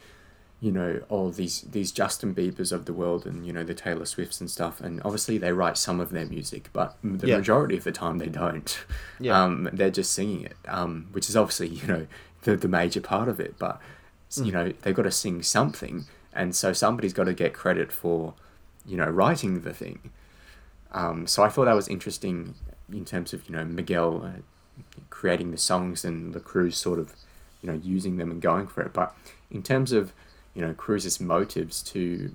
[0.61, 4.05] You know, all these these Justin Biebers of the world, and you know the Taylor
[4.05, 7.37] Swifts and stuff, and obviously they write some of their music, but the Yeah.
[7.37, 8.83] majority of the time they don't.
[9.19, 9.43] Yeah.
[9.43, 12.07] Um, they're just singing it, um, which is obviously you know
[12.43, 13.59] the the major part of it.
[13.59, 13.79] But
[14.31, 14.53] s- you Mm.
[14.53, 18.33] know they've got to sing something, and so somebody's got to get credit for
[18.85, 20.09] you know writing the thing.
[20.93, 22.55] Um, so I thought that was interesting
[22.91, 24.41] in terms of you know Miguel uh,
[25.09, 27.13] creating the songs and the Cruz sort of
[27.61, 28.93] you know using them and going for it.
[28.93, 29.15] But
[29.51, 30.13] in terms of
[30.55, 32.33] you know Cruz's motives to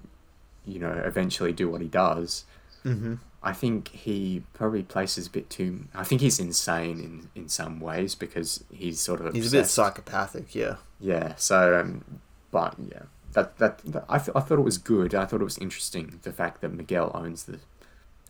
[0.67, 2.45] you know eventually do what he does,
[2.85, 3.15] Mm-hmm.
[3.43, 5.85] I think he probably places a bit too.
[5.95, 9.67] I think he's insane in in some ways because he's sort of He's a bit
[9.67, 10.77] psychopathic, yeah.
[11.01, 11.35] Yeah.
[11.37, 13.03] So, um, but yeah,
[13.33, 15.15] that that, that I, th- I thought it was good.
[15.15, 17.59] I thought it was interesting the fact that Miguel owns the,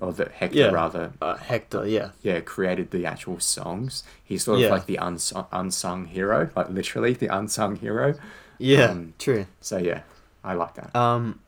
[0.00, 0.70] or that Hector Yeah.
[0.70, 2.10] rather, Uh, Hector, yeah.
[2.22, 4.02] yeah, created the actual songs.
[4.24, 4.66] He's sort Yeah.
[4.66, 8.14] of like the unsung, unsung hero, like literally the unsung hero.
[8.60, 9.46] Yeah, Um, true.
[9.60, 10.02] So yeah,
[10.44, 10.94] I like that.
[10.94, 11.40] Um,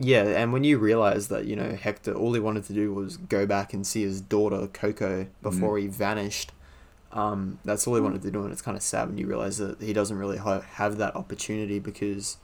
[0.00, 3.16] yeah, and when you realize that you know Hector, all he wanted to do was
[3.16, 6.52] go back and see his daughter Coco before he vanished.
[7.12, 9.58] Um, that's all he wanted to do, and it's kind of sad when you realize
[9.58, 12.38] that he doesn't really ha- have that opportunity because,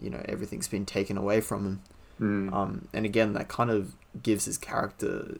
[0.00, 1.82] you know, everything's been taken away from him.
[2.18, 2.52] Mm.
[2.52, 5.36] Um, and again, that kind of gives his character,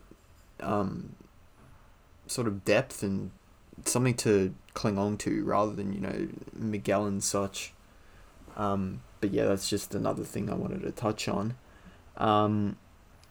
[0.60, 1.14] um,
[2.26, 3.30] sort of depth and
[3.86, 7.72] something to cling on to rather than you know Miguel and such.
[8.56, 11.54] Um, but yeah, that's just another thing I wanted to touch on.
[12.16, 12.76] Um,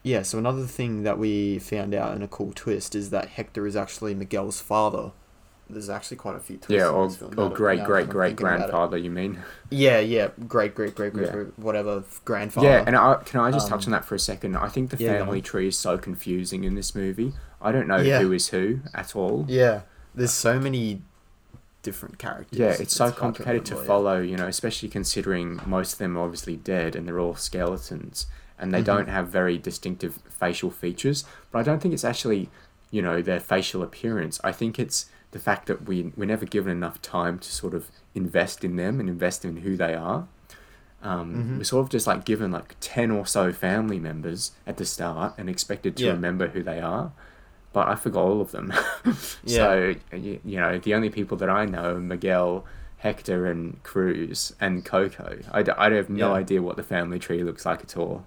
[0.02, 3.66] yeah, so another thing that we found out in a cool twist is that Hector
[3.66, 5.12] is actually Miguel's father.
[5.68, 6.72] There's actually quite a few twists.
[6.72, 7.04] yeah, or,
[7.36, 8.58] or great great great thinking about it.
[8.58, 8.96] grandfather.
[8.96, 9.38] You mean?
[9.70, 11.32] Yeah, yeah, great great great great Yeah.
[11.32, 12.66] great whatever grandfather.
[12.66, 14.56] Yeah, and I, can I just touch Um, on that for a second?
[14.56, 17.34] I think the yeah, family tree is so confusing in this movie.
[17.62, 18.18] I don't know Yeah.
[18.20, 19.44] who is who at all.
[19.48, 21.02] Yeah, there's so many
[21.82, 22.58] different characters.
[22.58, 23.86] Yeah, it's so complicated to remember, yeah.
[23.86, 28.26] follow, you know, especially considering most of them are obviously dead and they're all skeletons
[28.58, 28.84] and they Mhm.
[28.86, 31.24] don't have very distinctive facial features.
[31.50, 32.50] But I don't think it's actually,
[32.90, 34.38] you know, their facial appearance.
[34.44, 37.88] I think it's the fact that we, we're never given enough time to sort of
[38.14, 40.26] invest in them and invest in who they are.
[41.02, 41.58] Um, Mhm.
[41.58, 45.32] We're sort of just like given like 10 or so family members at the start
[45.38, 46.12] and expected to Yeah.
[46.12, 47.12] remember who they are.
[47.72, 48.72] But I forgot all of them.
[49.44, 49.56] Yeah.
[49.56, 52.64] So, you, you know, the only people that I know are Miguel,
[52.98, 55.38] Hector, and Cruz, and Coco.
[55.52, 56.34] I I, d- I have no Yeah.
[56.34, 58.24] idea what the family tree looks like at all.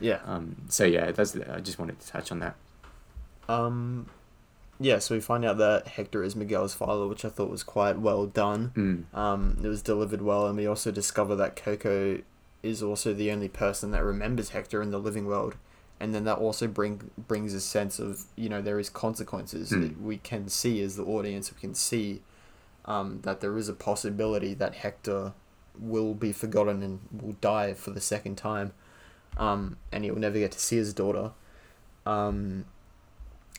[0.00, 0.20] Yeah.
[0.26, 2.54] Um, so, yeah, that's, I just wanted to touch on that.
[3.48, 4.06] Um,
[4.78, 4.98] yeah.
[4.98, 8.26] So we find out that Hector is Miguel's father, which I thought was quite well
[8.26, 8.72] done.
[9.12, 9.16] Mm.
[9.18, 12.18] Um, it was delivered well, and we also discover that Coco
[12.62, 15.56] is also the only person that remembers Hector in the living world,
[16.02, 19.70] and then that also bring brings a sense of you know there is consequences.
[19.70, 20.00] Mm.
[20.00, 22.22] We can see as the audience, we can see
[22.86, 25.32] um, that there is a possibility that Hector
[25.78, 28.72] will be forgotten and will die for the second time,
[29.36, 31.30] um, and he'll never get to see his daughter.
[32.04, 32.64] Um,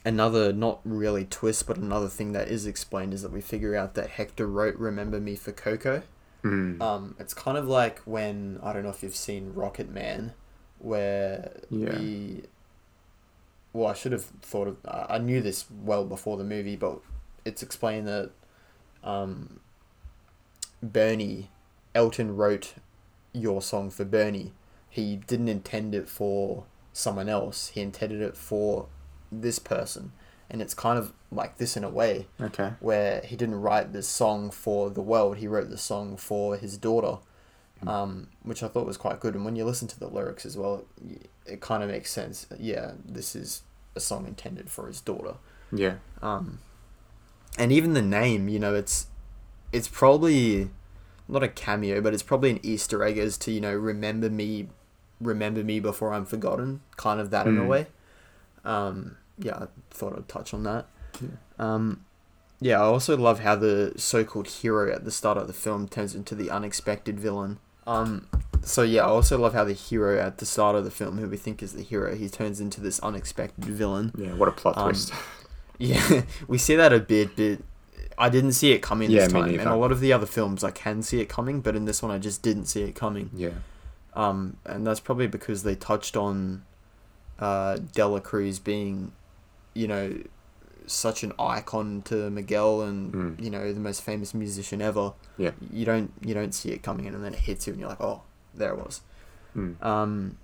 [0.03, 3.93] another not really twist, but another thing that is explained is that we figure out
[3.93, 6.03] that Hector wrote "Remember Me" for Coco.
[6.43, 6.81] Mm.
[6.81, 10.33] Um, it's kind of like when I don't know if you've seen Rocketman,
[10.83, 11.97] where Yeah.
[11.99, 12.43] we.
[13.73, 14.77] Well, I should have thought of.
[14.85, 16.99] I I knew this well before the movie, but
[17.45, 18.31] it's explained that,
[19.03, 19.59] um,
[20.81, 21.49] Bernie,
[21.95, 22.75] Elton wrote,
[23.33, 24.53] your song for Bernie.
[24.89, 27.69] He didn't intend it for someone else.
[27.69, 28.87] He intended it for
[29.31, 30.11] this person,
[30.49, 32.73] and it's kind of like this in a way okay.
[32.79, 36.77] where he didn't write this song for the world, he wrote the song for his
[36.77, 37.17] daughter,
[37.87, 39.35] um, which I thought was quite good.
[39.35, 42.47] And when you listen to the lyrics as well, it, it kind of makes sense.
[42.57, 43.63] Yeah, this is
[43.95, 45.35] a song intended for his daughter.
[45.71, 45.95] Yeah.
[46.21, 46.59] Um,
[47.57, 49.07] and even the name, you know, it's
[49.71, 50.69] it's probably
[51.27, 54.69] not a cameo, but it's probably an Easter egg as to you know remember me,
[55.19, 57.67] remember me before I'm forgotten, kind of that in a Mm.
[57.67, 57.87] way.
[58.65, 60.87] Um, yeah, I thought I'd touch on that.
[61.21, 61.29] Yeah.
[61.59, 62.05] Um,
[62.63, 66.15] yeah, I also love how the so-called hero at the start of the film turns
[66.15, 67.59] into the unexpected villain.
[67.85, 68.27] Um,
[68.61, 71.27] so yeah, I also love how the hero at the start of the film, who
[71.27, 74.13] we think is the hero, he turns into this unexpected villain.
[74.17, 75.13] Yeah, what a plot Um, twist.
[75.79, 77.59] Yeah, we see that a bit, but
[78.17, 79.59] I didn't see it coming Yeah, this me time.
[79.59, 82.01] And a lot of the other films, I can see it coming, but in this
[82.01, 83.31] one, I just didn't see it coming.
[83.33, 83.49] Yeah.
[84.13, 86.63] Um, and that's probably because they touched on
[87.39, 89.11] uh, Dela Cruz being,
[89.73, 90.15] you know,
[90.85, 93.43] such an icon to Miguel and Mm.
[93.43, 95.13] you know the most famous musician ever.
[95.37, 95.51] Yeah.
[95.71, 97.89] You don't you don't see it coming in, and then it hits you, and you're
[97.89, 98.21] like, oh,
[98.53, 99.01] there it was.
[99.55, 99.83] Mm.
[99.83, 100.37] Um,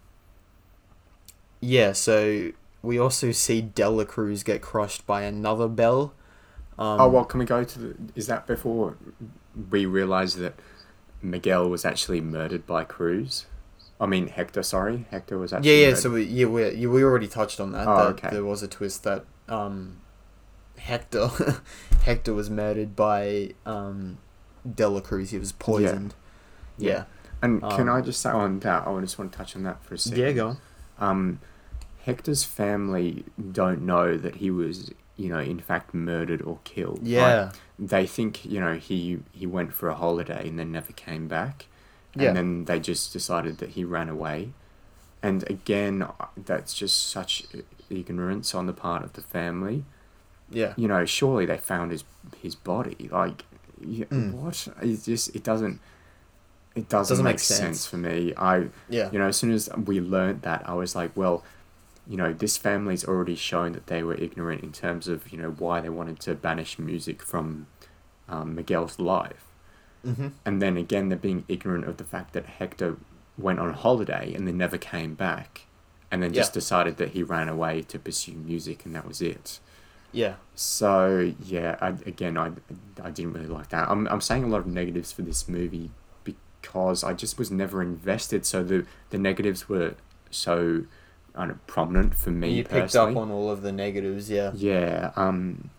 [1.62, 6.14] yeah, so we also see Dela Cruz get crushed by another bell.
[6.78, 7.96] Um, oh well, can we go to the?
[8.16, 8.96] Is that before
[9.70, 10.54] we realise that
[11.22, 13.46] Miguel was actually murdered by Cruz?
[14.00, 14.64] I mean Hector.
[14.64, 15.80] Sorry, Hector was yeah, actually.
[15.82, 15.88] yeah.
[15.88, 16.00] murdered.
[16.02, 17.86] So we yeah we yeah, we already touched on that.
[17.86, 18.30] Oh, that okay.
[18.32, 19.98] There was a twist that um,
[20.80, 21.30] Hector
[22.04, 24.18] Hector was murdered by um,
[24.76, 25.32] Dela Cruz.
[25.32, 26.16] He was poisoned.
[26.78, 26.92] Yeah.
[26.92, 27.04] Yeah.
[27.42, 28.88] and can um, I just say on that?
[28.88, 30.20] I just want to touch on that for a second.
[30.20, 30.32] Yeah.
[30.32, 30.58] Go on.
[31.00, 31.40] um,
[32.06, 37.02] Hector's family don't know that he was, you know, in fact murdered or killed.
[37.04, 37.52] Yeah.
[37.78, 41.66] They think, you know, he he went for a holiday and then never came back.
[42.14, 42.34] And Yeah.
[42.34, 44.54] then they just decided that he ran away.
[45.22, 46.08] And again,
[46.38, 47.44] that's just such
[47.90, 49.84] ignorance on the part of the family.
[50.52, 50.74] Yeah.
[50.78, 52.04] You know, surely they found his
[52.42, 53.10] his body.
[53.12, 53.46] Like,
[53.80, 54.34] yeah, Mm.
[54.34, 54.68] what?
[54.82, 55.80] It just it doesn't.
[56.76, 57.60] It doesn't, Doesn't make, make sense.
[57.60, 57.86] sense.
[57.88, 58.34] for me.
[58.38, 59.10] I Yeah.
[59.12, 61.44] you know, as soon as we learnt that, I was like, well,
[62.08, 65.50] you know, this family's already shown that they were ignorant in terms of, you know,
[65.52, 67.68] why they wanted to banish music from
[68.30, 69.46] um, Miguel's life.
[70.06, 70.28] Mm-hmm.
[70.46, 72.98] And then again, they're being ignorant of the fact that Hector
[73.38, 75.66] went on holiday and then never came back.
[76.12, 76.60] And then just Yeah.
[76.60, 79.60] decided that he ran away to pursue music and that was it.
[80.12, 80.36] Yeah.
[80.56, 82.52] So, yeah, I, again, I,
[83.02, 83.90] I didn't really like that.
[83.90, 85.92] I'm, I'm saying a lot of negatives for this movie
[86.24, 88.46] because I just was never invested.
[88.46, 89.96] So the, the negatives were
[90.32, 90.84] so
[91.36, 93.12] know, prominent for me you picked personally.
[93.12, 94.30] up on all of the negatives.
[94.30, 94.52] Yeah.
[94.56, 95.12] Yeah.
[95.16, 95.70] Um,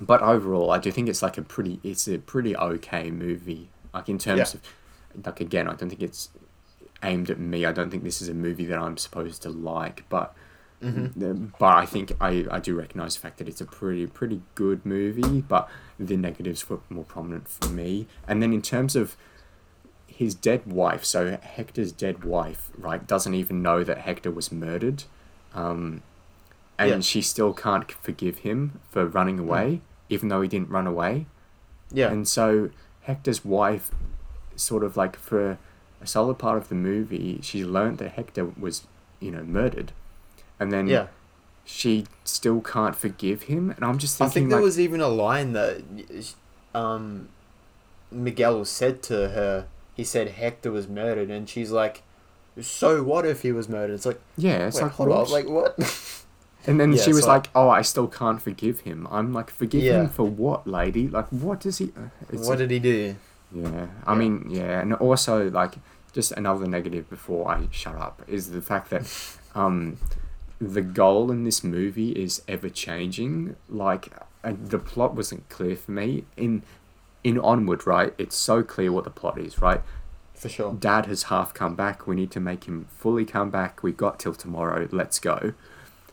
[0.00, 3.68] but overall, I do think it's like a pretty, it's a pretty okay movie.
[3.94, 4.60] Like in terms Yeah.
[5.18, 6.30] of, like again, I don't think it's
[7.02, 7.64] aimed at me.
[7.64, 10.04] I don't think this is a movie that I'm supposed to like.
[10.08, 10.34] But,
[10.82, 11.46] Mm-hmm.
[11.58, 14.84] but I think I, I do recognize the fact that it's a pretty pretty good
[14.84, 15.40] movie.
[15.40, 15.68] But
[15.98, 18.06] the negatives were more prominent for me.
[18.28, 19.16] And then in terms of
[20.06, 25.04] his dead wife, so Hector's dead wife, right, doesn't even know that Hector was murdered.
[25.54, 26.02] Um,
[26.78, 27.00] and Yeah.
[27.00, 31.26] she still can't forgive him for running away, even though he didn't run away.
[31.90, 32.10] Yeah.
[32.12, 32.70] And so
[33.02, 33.90] Hector's wife,
[34.56, 35.58] sort of like for
[36.02, 38.86] a solid part of the movie, she learned that Hector was,
[39.20, 39.92] you know, murdered.
[40.58, 41.06] And then yeah.
[41.64, 43.70] she still can't forgive him.
[43.70, 45.82] And I'm just I thinking, think there like, was even a line that
[46.74, 47.28] um,
[48.10, 49.66] Miguel said to her.
[49.94, 52.02] He said Hector was murdered, and she's like,
[52.60, 55.26] "So what if he was murdered?" It's like, yeah, it's like, hold what?
[55.26, 55.74] on, like what?
[56.66, 59.08] and then Yeah, she was so I- like, oh, I still can't forgive him.
[59.10, 60.02] I'm like, forgive Yeah.
[60.02, 61.08] him for what, lady?
[61.08, 61.92] Like, what does he.
[61.96, 63.16] uh, It's what did he do?
[63.52, 64.18] Yeah, I Yeah.
[64.18, 65.74] mean, yeah, and also like
[66.12, 69.02] just another negative before I shut up is the fact that
[69.54, 69.96] um,
[70.58, 73.56] the goal in this movie is ever changing.
[73.68, 76.62] Like uh, the plot wasn't clear for me in
[77.22, 77.86] in onward.
[77.86, 79.60] Right, it's so clear what the plot is.
[79.60, 79.82] Right,
[80.34, 80.74] For sure.
[80.74, 82.06] Dad has half come back.
[82.06, 83.82] We need to make him fully come back.
[83.82, 84.88] We've got till tomorrow.
[84.90, 85.52] Let's go.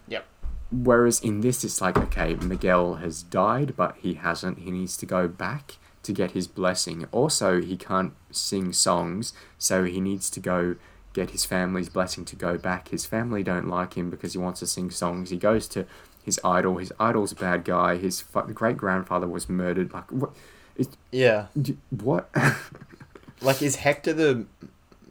[0.07, 0.25] Yep.
[0.71, 4.59] Whereas in this, it's like, okay, Miguel has died, but he hasn't.
[4.59, 7.05] He needs to go back to get his blessing.
[7.11, 10.75] Also, he can't sing songs, so he needs to go
[11.13, 12.89] get his family's blessing to go back.
[12.89, 15.29] His family don't like him because he wants to sing songs.
[15.29, 15.85] He goes to
[16.23, 16.77] his idol.
[16.77, 17.97] His idol's a bad guy.
[17.97, 19.93] His great grandfather was murdered.
[19.93, 20.31] Like, what?
[21.11, 21.47] Yeah.
[21.59, 22.29] d- What?
[23.41, 24.45] Like, is Hector the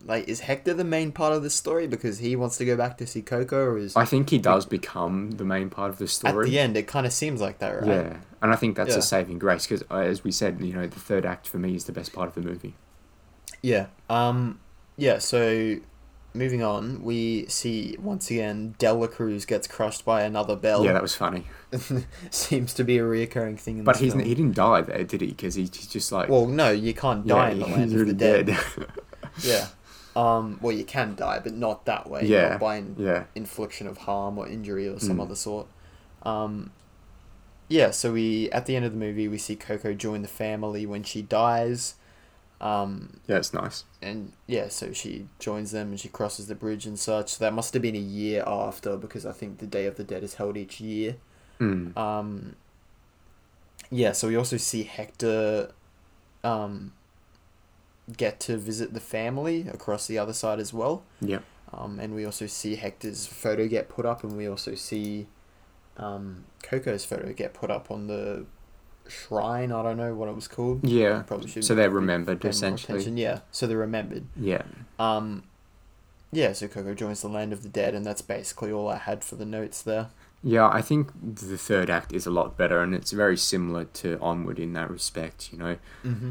[0.07, 2.97] like is Hector the main part of the story because he wants to go back
[2.99, 6.09] to see Coco, or is I think he does become the main part of the
[6.09, 6.47] story.
[6.47, 7.87] at the end it kind of seems like that, right?
[7.87, 8.99] Yeah, and I think that's Yeah.
[8.99, 11.75] a saving grace because, uh, as we said, you know, the third act for me
[11.77, 12.75] is the best part of the movie.
[13.61, 13.87] Yeah.
[14.09, 14.59] Um.
[14.97, 15.19] Yeah.
[15.19, 15.77] So,
[16.35, 20.85] moving on, we see once again Dela Cruz gets crushed by another bell.
[20.85, 21.47] Yeah, that was funny.
[22.31, 24.25] seems to be a reoccurring thing in But he's film.
[24.25, 25.29] he didn't die there, did he?
[25.29, 28.13] Because he's just like Well, no, you can't die in the land of the already
[28.15, 28.59] dead.
[29.43, 29.69] Yeah.
[30.15, 30.59] Um.
[30.61, 32.27] Well, you can die, but not that way.
[32.27, 32.59] Yeah.
[32.59, 35.23] By in- yeah, infliction of harm or injury or some Mm.
[35.23, 35.67] other sort.
[36.23, 36.71] Um.
[37.69, 37.93] Yeah.
[37.93, 41.03] So we at the end of the movie we see Coco join the family when
[41.03, 41.95] she dies.
[42.63, 43.21] Um.
[43.27, 43.85] yeah, it's nice.
[44.01, 47.39] and yeah, so she joins them and she crosses the bridge and such.
[47.39, 50.23] That must have been a year after because I think the Day of the Dead
[50.23, 51.17] is held each year.
[51.61, 51.97] Mm.
[51.97, 52.57] Um,
[53.91, 55.73] yeah, so we also see Hector.
[56.45, 56.93] Um,
[58.17, 61.03] get to visit the family across the other side as well.
[61.21, 61.43] Yep.
[61.73, 65.27] Um, and we also see Hector's photo get put up, and we also see
[65.97, 68.45] um, Coco's photo get put up on the
[69.09, 69.73] shrine.
[69.73, 70.87] I don't know what it was called.
[70.87, 71.23] Yeah.
[71.23, 73.03] Probably should So they're remembered essentially.
[73.21, 74.25] Yeah, so they're remembered.
[74.37, 74.63] Yeah.
[74.99, 75.45] Um,
[76.31, 79.23] yeah, so Coco joins the land of the dead, and that's basically all I had
[79.23, 80.09] for the notes there.
[80.43, 84.19] Yeah, I think the third act is a lot better, and it's very similar to
[84.21, 85.53] Onward in that respect.
[85.53, 86.31] You know, Mm-hmm.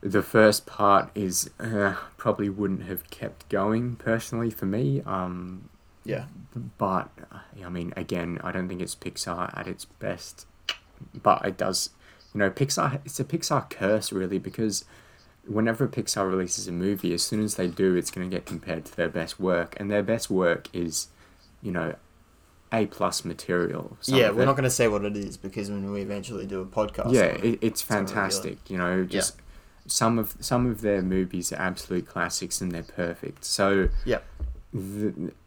[0.00, 5.02] the first part is uh, probably wouldn't have kept going personally for me.
[5.04, 5.68] Um,
[6.04, 6.24] Yeah.
[6.78, 7.10] but
[7.62, 10.46] I mean, again, I don't think it's Pixar at its best.
[11.22, 11.90] But it does,
[12.34, 13.00] you know, Pixar.
[13.04, 14.84] It's a Pixar curse, really, because
[15.46, 18.84] whenever Pixar releases a movie, as soon as they do, it's going to get compared
[18.86, 21.08] to their best work, and their best work is,
[21.62, 21.94] you know,
[22.72, 23.96] a plus material.
[24.04, 26.66] yeah, we're not going to say what it is because when we eventually do a
[26.66, 28.70] podcast, Yeah, it, it, it's fantastic.
[28.70, 29.36] You know, just
[29.86, 33.44] some of some of their movies are absolute classics and they're perfect.
[33.44, 34.20] So yeah,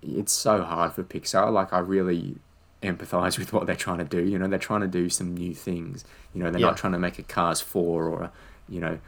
[0.02, 1.52] it's so hard for Pixar.
[1.52, 2.38] Like I really
[2.84, 4.24] empathize with what they're trying to do.
[4.24, 6.06] You know, they're trying to do some new things.
[6.34, 6.68] You know, they're Yeah.
[6.68, 8.32] not trying to make a Cars four or a,
[8.70, 9.00] you know,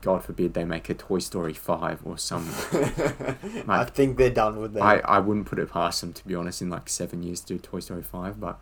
[0.00, 2.48] God forbid they make a Toy Story five or some.
[3.68, 4.82] I think they're done with that.
[4.82, 7.54] I, I wouldn't put it past them to be honest in like seven years to
[7.54, 8.58] do Toy Story five, but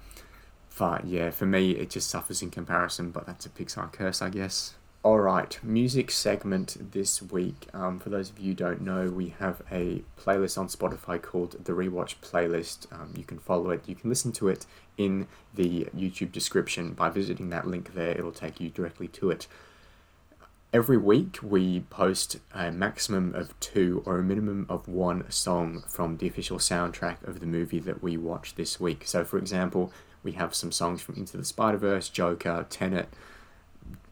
[0.78, 3.10] but yeah, for me it just suffers in comparison.
[3.10, 4.74] But that's a Pixar curse, I guess.
[5.02, 7.68] All right, music segment this week.
[7.72, 11.64] Um, for those of you who don't know, we have a playlist on Spotify called
[11.64, 12.86] the Rewatch Playlist.
[12.92, 13.88] Um, you can follow it.
[13.88, 14.66] You can listen to it
[14.98, 18.10] in the YouTube description by visiting that link there.
[18.10, 19.46] It'll take you directly to it.
[20.70, 26.18] Every week, we post a maximum of two or a minimum of one song from
[26.18, 29.04] the official soundtrack of the movie that we watch this week.
[29.06, 33.08] So, for example, we have some songs from Into the Spider Verse, Joker, Tenet,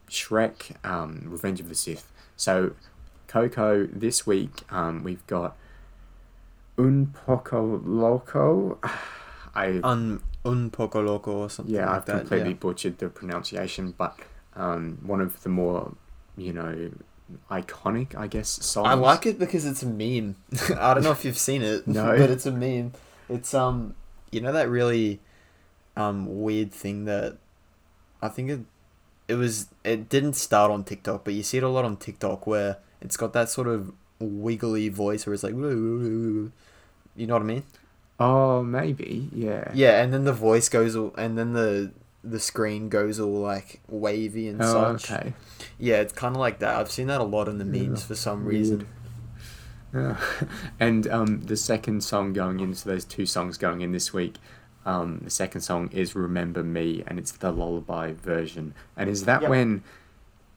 [0.09, 2.11] Shrek, um, Revenge of the Sith.
[2.37, 2.73] So,
[3.27, 5.57] Coco, this week, um, we've got
[6.79, 8.79] Un Poco Loco.
[9.55, 12.19] I Un un poco loco or something yeah, like I've that.
[12.21, 12.57] completely yeah.
[12.57, 14.19] butchered the pronunciation, but
[14.57, 15.93] um, one of the more,
[16.37, 16.91] you know,
[17.51, 18.89] iconic, I guess, songs.
[18.89, 20.37] I like it because it's a meme.
[20.79, 22.07] I don't know if you've seen it, No.
[22.19, 22.93] but it's a meme.
[23.29, 23.95] It's um,
[24.31, 25.21] you know that really,
[25.97, 27.37] um, weird thing that,
[28.23, 28.61] I think it,
[29.29, 29.69] it was.
[29.85, 33.17] It didn't start on TikTok, but you see it a lot on TikTok where it's
[33.17, 36.53] got that sort of wiggly voice where it's like, you
[37.17, 37.63] know what I mean?
[38.21, 39.71] Oh, maybe, yeah.
[39.73, 41.93] Yeah, and then the voice goes all, and then the
[42.25, 45.11] the screen goes all like wavy and Oh, such.
[45.13, 45.35] okay.
[45.79, 46.75] Yeah, it's kind of like that.
[46.77, 48.55] I've seen that a lot in the memes Yeah, for some weird.
[48.57, 48.89] reason.
[49.95, 50.17] Yeah.
[50.81, 54.35] and um, the second song going in, so those two songs going in this week,
[54.87, 58.75] um, the second song is Remember Me, and it's the lullaby version.
[58.97, 59.51] And is that Yep.
[59.51, 59.83] when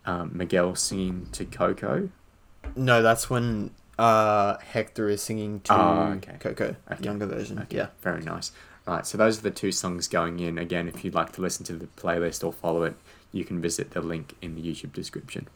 [0.06, 2.10] um, Miguel singing to Coco?
[2.76, 6.38] No, that's when uh, Hector is singing to Ah, okay.
[6.40, 7.04] Coco, Okay.
[7.04, 7.60] younger version.
[7.60, 7.88] Okay, Yeah.
[8.02, 8.52] very nice.
[8.88, 10.58] Right, so those are the two songs going in.
[10.58, 12.96] Again, if you'd like to listen to the playlist or follow it,
[13.32, 15.48] you can visit the link in the YouTube description.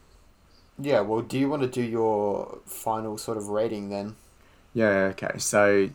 [0.78, 1.00] Yeah.
[1.00, 4.14] Well, do you want to do your final sort of rating then?
[4.74, 5.38] Yeah, okay.
[5.38, 5.88] So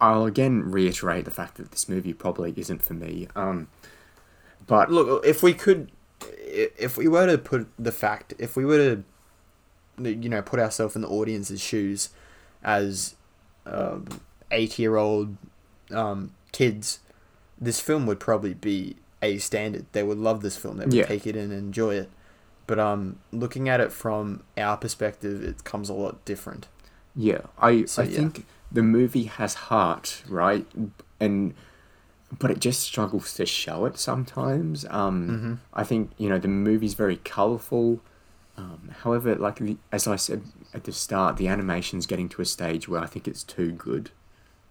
[0.00, 3.28] I'll again reiterate the fact that this movie probably isn't for me.
[3.34, 3.68] Um,
[4.66, 5.90] but Look, if we could,
[6.46, 8.96] if we were to put the fact, if we were
[9.98, 12.10] to, you know, put ourselves in the audience's shoes,
[12.62, 13.14] as
[13.66, 14.06] um,
[14.50, 15.36] eight-year-old
[15.90, 17.00] um, kids,
[17.60, 19.86] this film would probably be a standard.
[19.92, 20.78] They would love this film.
[20.78, 21.06] They would Yeah.
[21.06, 22.10] take it in and enjoy it.
[22.66, 26.68] But um, looking at it from our perspective, it comes a lot different.
[27.16, 28.16] yeah, I So, I yeah.
[28.16, 30.66] think the movie has heart, right?
[31.20, 31.54] And
[32.38, 34.84] but it just struggles to show it sometimes.
[34.90, 35.58] Um, Mhm.
[35.72, 38.00] I think you know the movie's very colourful.
[38.56, 40.42] Um, however, like the, as I said
[40.72, 44.10] at the start, the animation's getting to a stage where I think it's too good.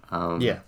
[0.10, 0.60] Um, Yeah.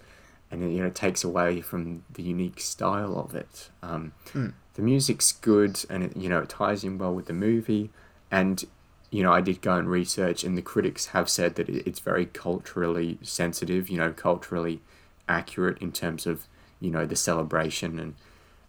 [0.51, 3.69] and it, you know it takes away from the unique style of it.
[3.83, 4.53] Um, Mm.
[4.75, 7.89] The music's good, and it, you know it ties in well with the movie.
[8.31, 8.63] And
[9.11, 12.25] you know I did go and research, and the critics have said that it's very
[12.25, 13.89] culturally sensitive.
[13.89, 14.81] You know, culturally
[15.27, 16.47] accurate in terms of
[16.79, 18.15] you know the celebration and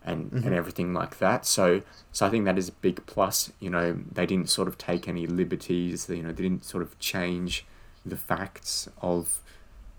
[0.04, 0.44] and, Mhm.
[0.46, 1.44] and everything like that.
[1.46, 1.82] So
[2.12, 3.52] so I think that is a big plus.
[3.60, 6.08] You know, they didn't sort of take any liberties.
[6.08, 7.66] You know, they didn't sort of change
[8.04, 9.40] the facts of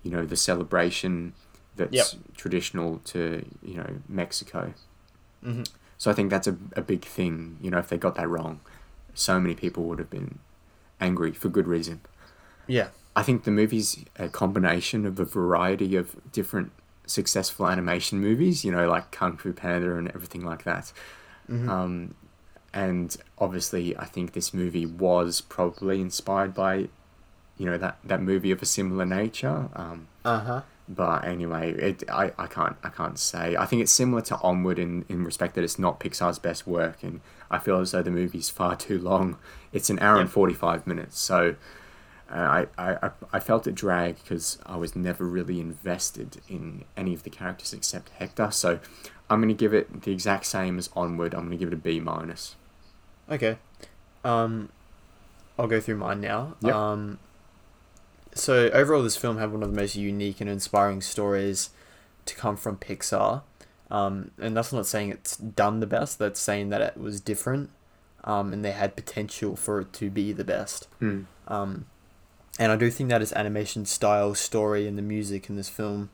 [0.02, 1.34] you know the celebration
[1.76, 2.22] that's Yep.
[2.36, 4.72] traditional to you know Mexico.
[5.42, 5.62] hmm
[5.98, 7.58] So I think that's a, a big thing.
[7.60, 8.60] You know, if they got that wrong,
[9.18, 10.38] so many people would have been
[11.00, 12.00] angry for good reason.
[12.66, 12.88] Yeah.
[13.16, 16.70] I think the movie's a combination of a variety of different
[17.06, 20.92] successful animation movies, you know, like Kung Fu Panda and everything like that.
[21.50, 21.68] Mhm.
[21.68, 22.14] Um,
[22.72, 26.88] and obviously, I think this movie was probably inspired by,
[27.56, 29.68] you know, that, that movie of a similar nature.
[29.74, 30.60] Um, Uh huh.
[30.88, 33.56] but anyway, it I, I can't I can't say.
[33.56, 37.02] I think it's similar to Onward in, in respect that it's not Pixar's best work,
[37.02, 39.36] and I feel as though the movie's far too long.
[39.72, 41.54] It's an hour and forty five minutes, so
[42.30, 47.14] uh, I, I I- felt it drag because I was never really invested in any
[47.14, 48.50] of the characters except Hector.
[48.50, 48.80] So
[49.30, 51.34] I'm gonna give it the exact same as Onward.
[51.34, 52.54] I'm gonna give it a B minus.
[53.30, 53.58] Okay.
[54.24, 54.68] Um,
[55.58, 56.56] I'll go through mine now.
[56.60, 56.74] Yep.
[56.74, 57.18] Um,
[58.34, 61.70] so overall, this film had one of the most unique and inspiring stories
[62.26, 63.42] to come from Pixar.
[63.90, 66.18] Um, and that's not saying it's done the best.
[66.18, 67.70] That's saying that it was different,
[68.24, 70.88] um, and they had potential for it to be the best.
[70.98, 71.22] Hmm.
[71.46, 71.86] Um,
[72.58, 76.10] and I do think that its animation style, story, and the music in this film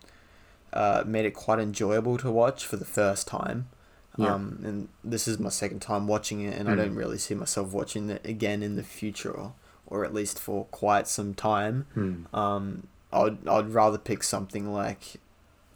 [0.73, 3.69] uh, made it quite enjoyable to watch for the first time.
[4.17, 4.35] Yeah.
[4.35, 6.77] Um, and this is my second time watching it, and I Mm.
[6.77, 9.55] don't really see myself watching it again in the future, or,
[9.87, 11.87] or at least for quite some time.
[11.95, 12.37] Hmm.
[12.37, 15.17] Um, I'd I'd rather pick something like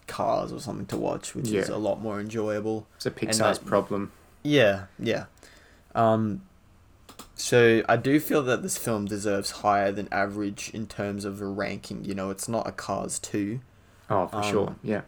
[0.09, 2.87] Cars or something to watch, which is a lot more enjoyable.
[2.97, 4.11] It's a Pixar's that- problem.
[4.43, 5.27] Yeah, yeah.
[5.95, 6.43] Um,
[7.35, 11.47] so I do feel that this film deserves higher than average in terms of a
[11.47, 12.05] ranking.
[12.05, 13.61] You know, it's not a Cars two,
[14.11, 14.77] Oh, for Um, sure.
[14.83, 15.03] Yeah.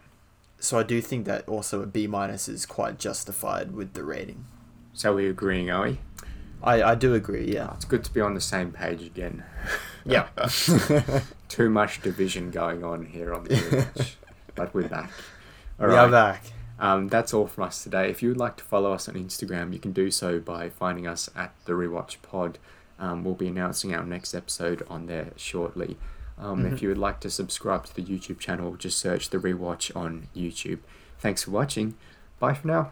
[0.59, 4.45] so I do think that also a B minus is quite justified with the rating.
[4.93, 5.99] So we're agreeing, are we?
[6.63, 7.51] I I do agree.
[7.53, 7.73] Yeah.
[7.75, 9.45] It's good to be on the same page again.
[10.05, 10.29] Yeah.
[11.49, 13.87] Too much division going on here on the
[14.61, 15.11] but we're back.
[15.81, 16.05] All we right.
[16.05, 16.45] are back.
[16.79, 18.11] Um, that's all from us today.
[18.11, 21.07] If you would like to follow us on Instagram, you can do so by finding
[21.07, 22.59] us at the Rewatch Pod.
[22.99, 25.97] Um, we'll be announcing our next episode on there shortly.
[26.39, 26.83] Um, If Mhm.
[26.83, 30.79] you would like to subscribe to the YouTube channel, just search the Rewatch on YouTube.
[31.19, 31.97] Thanks for watching.
[32.39, 32.91] Bye for now.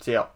[0.00, 0.26] See ya.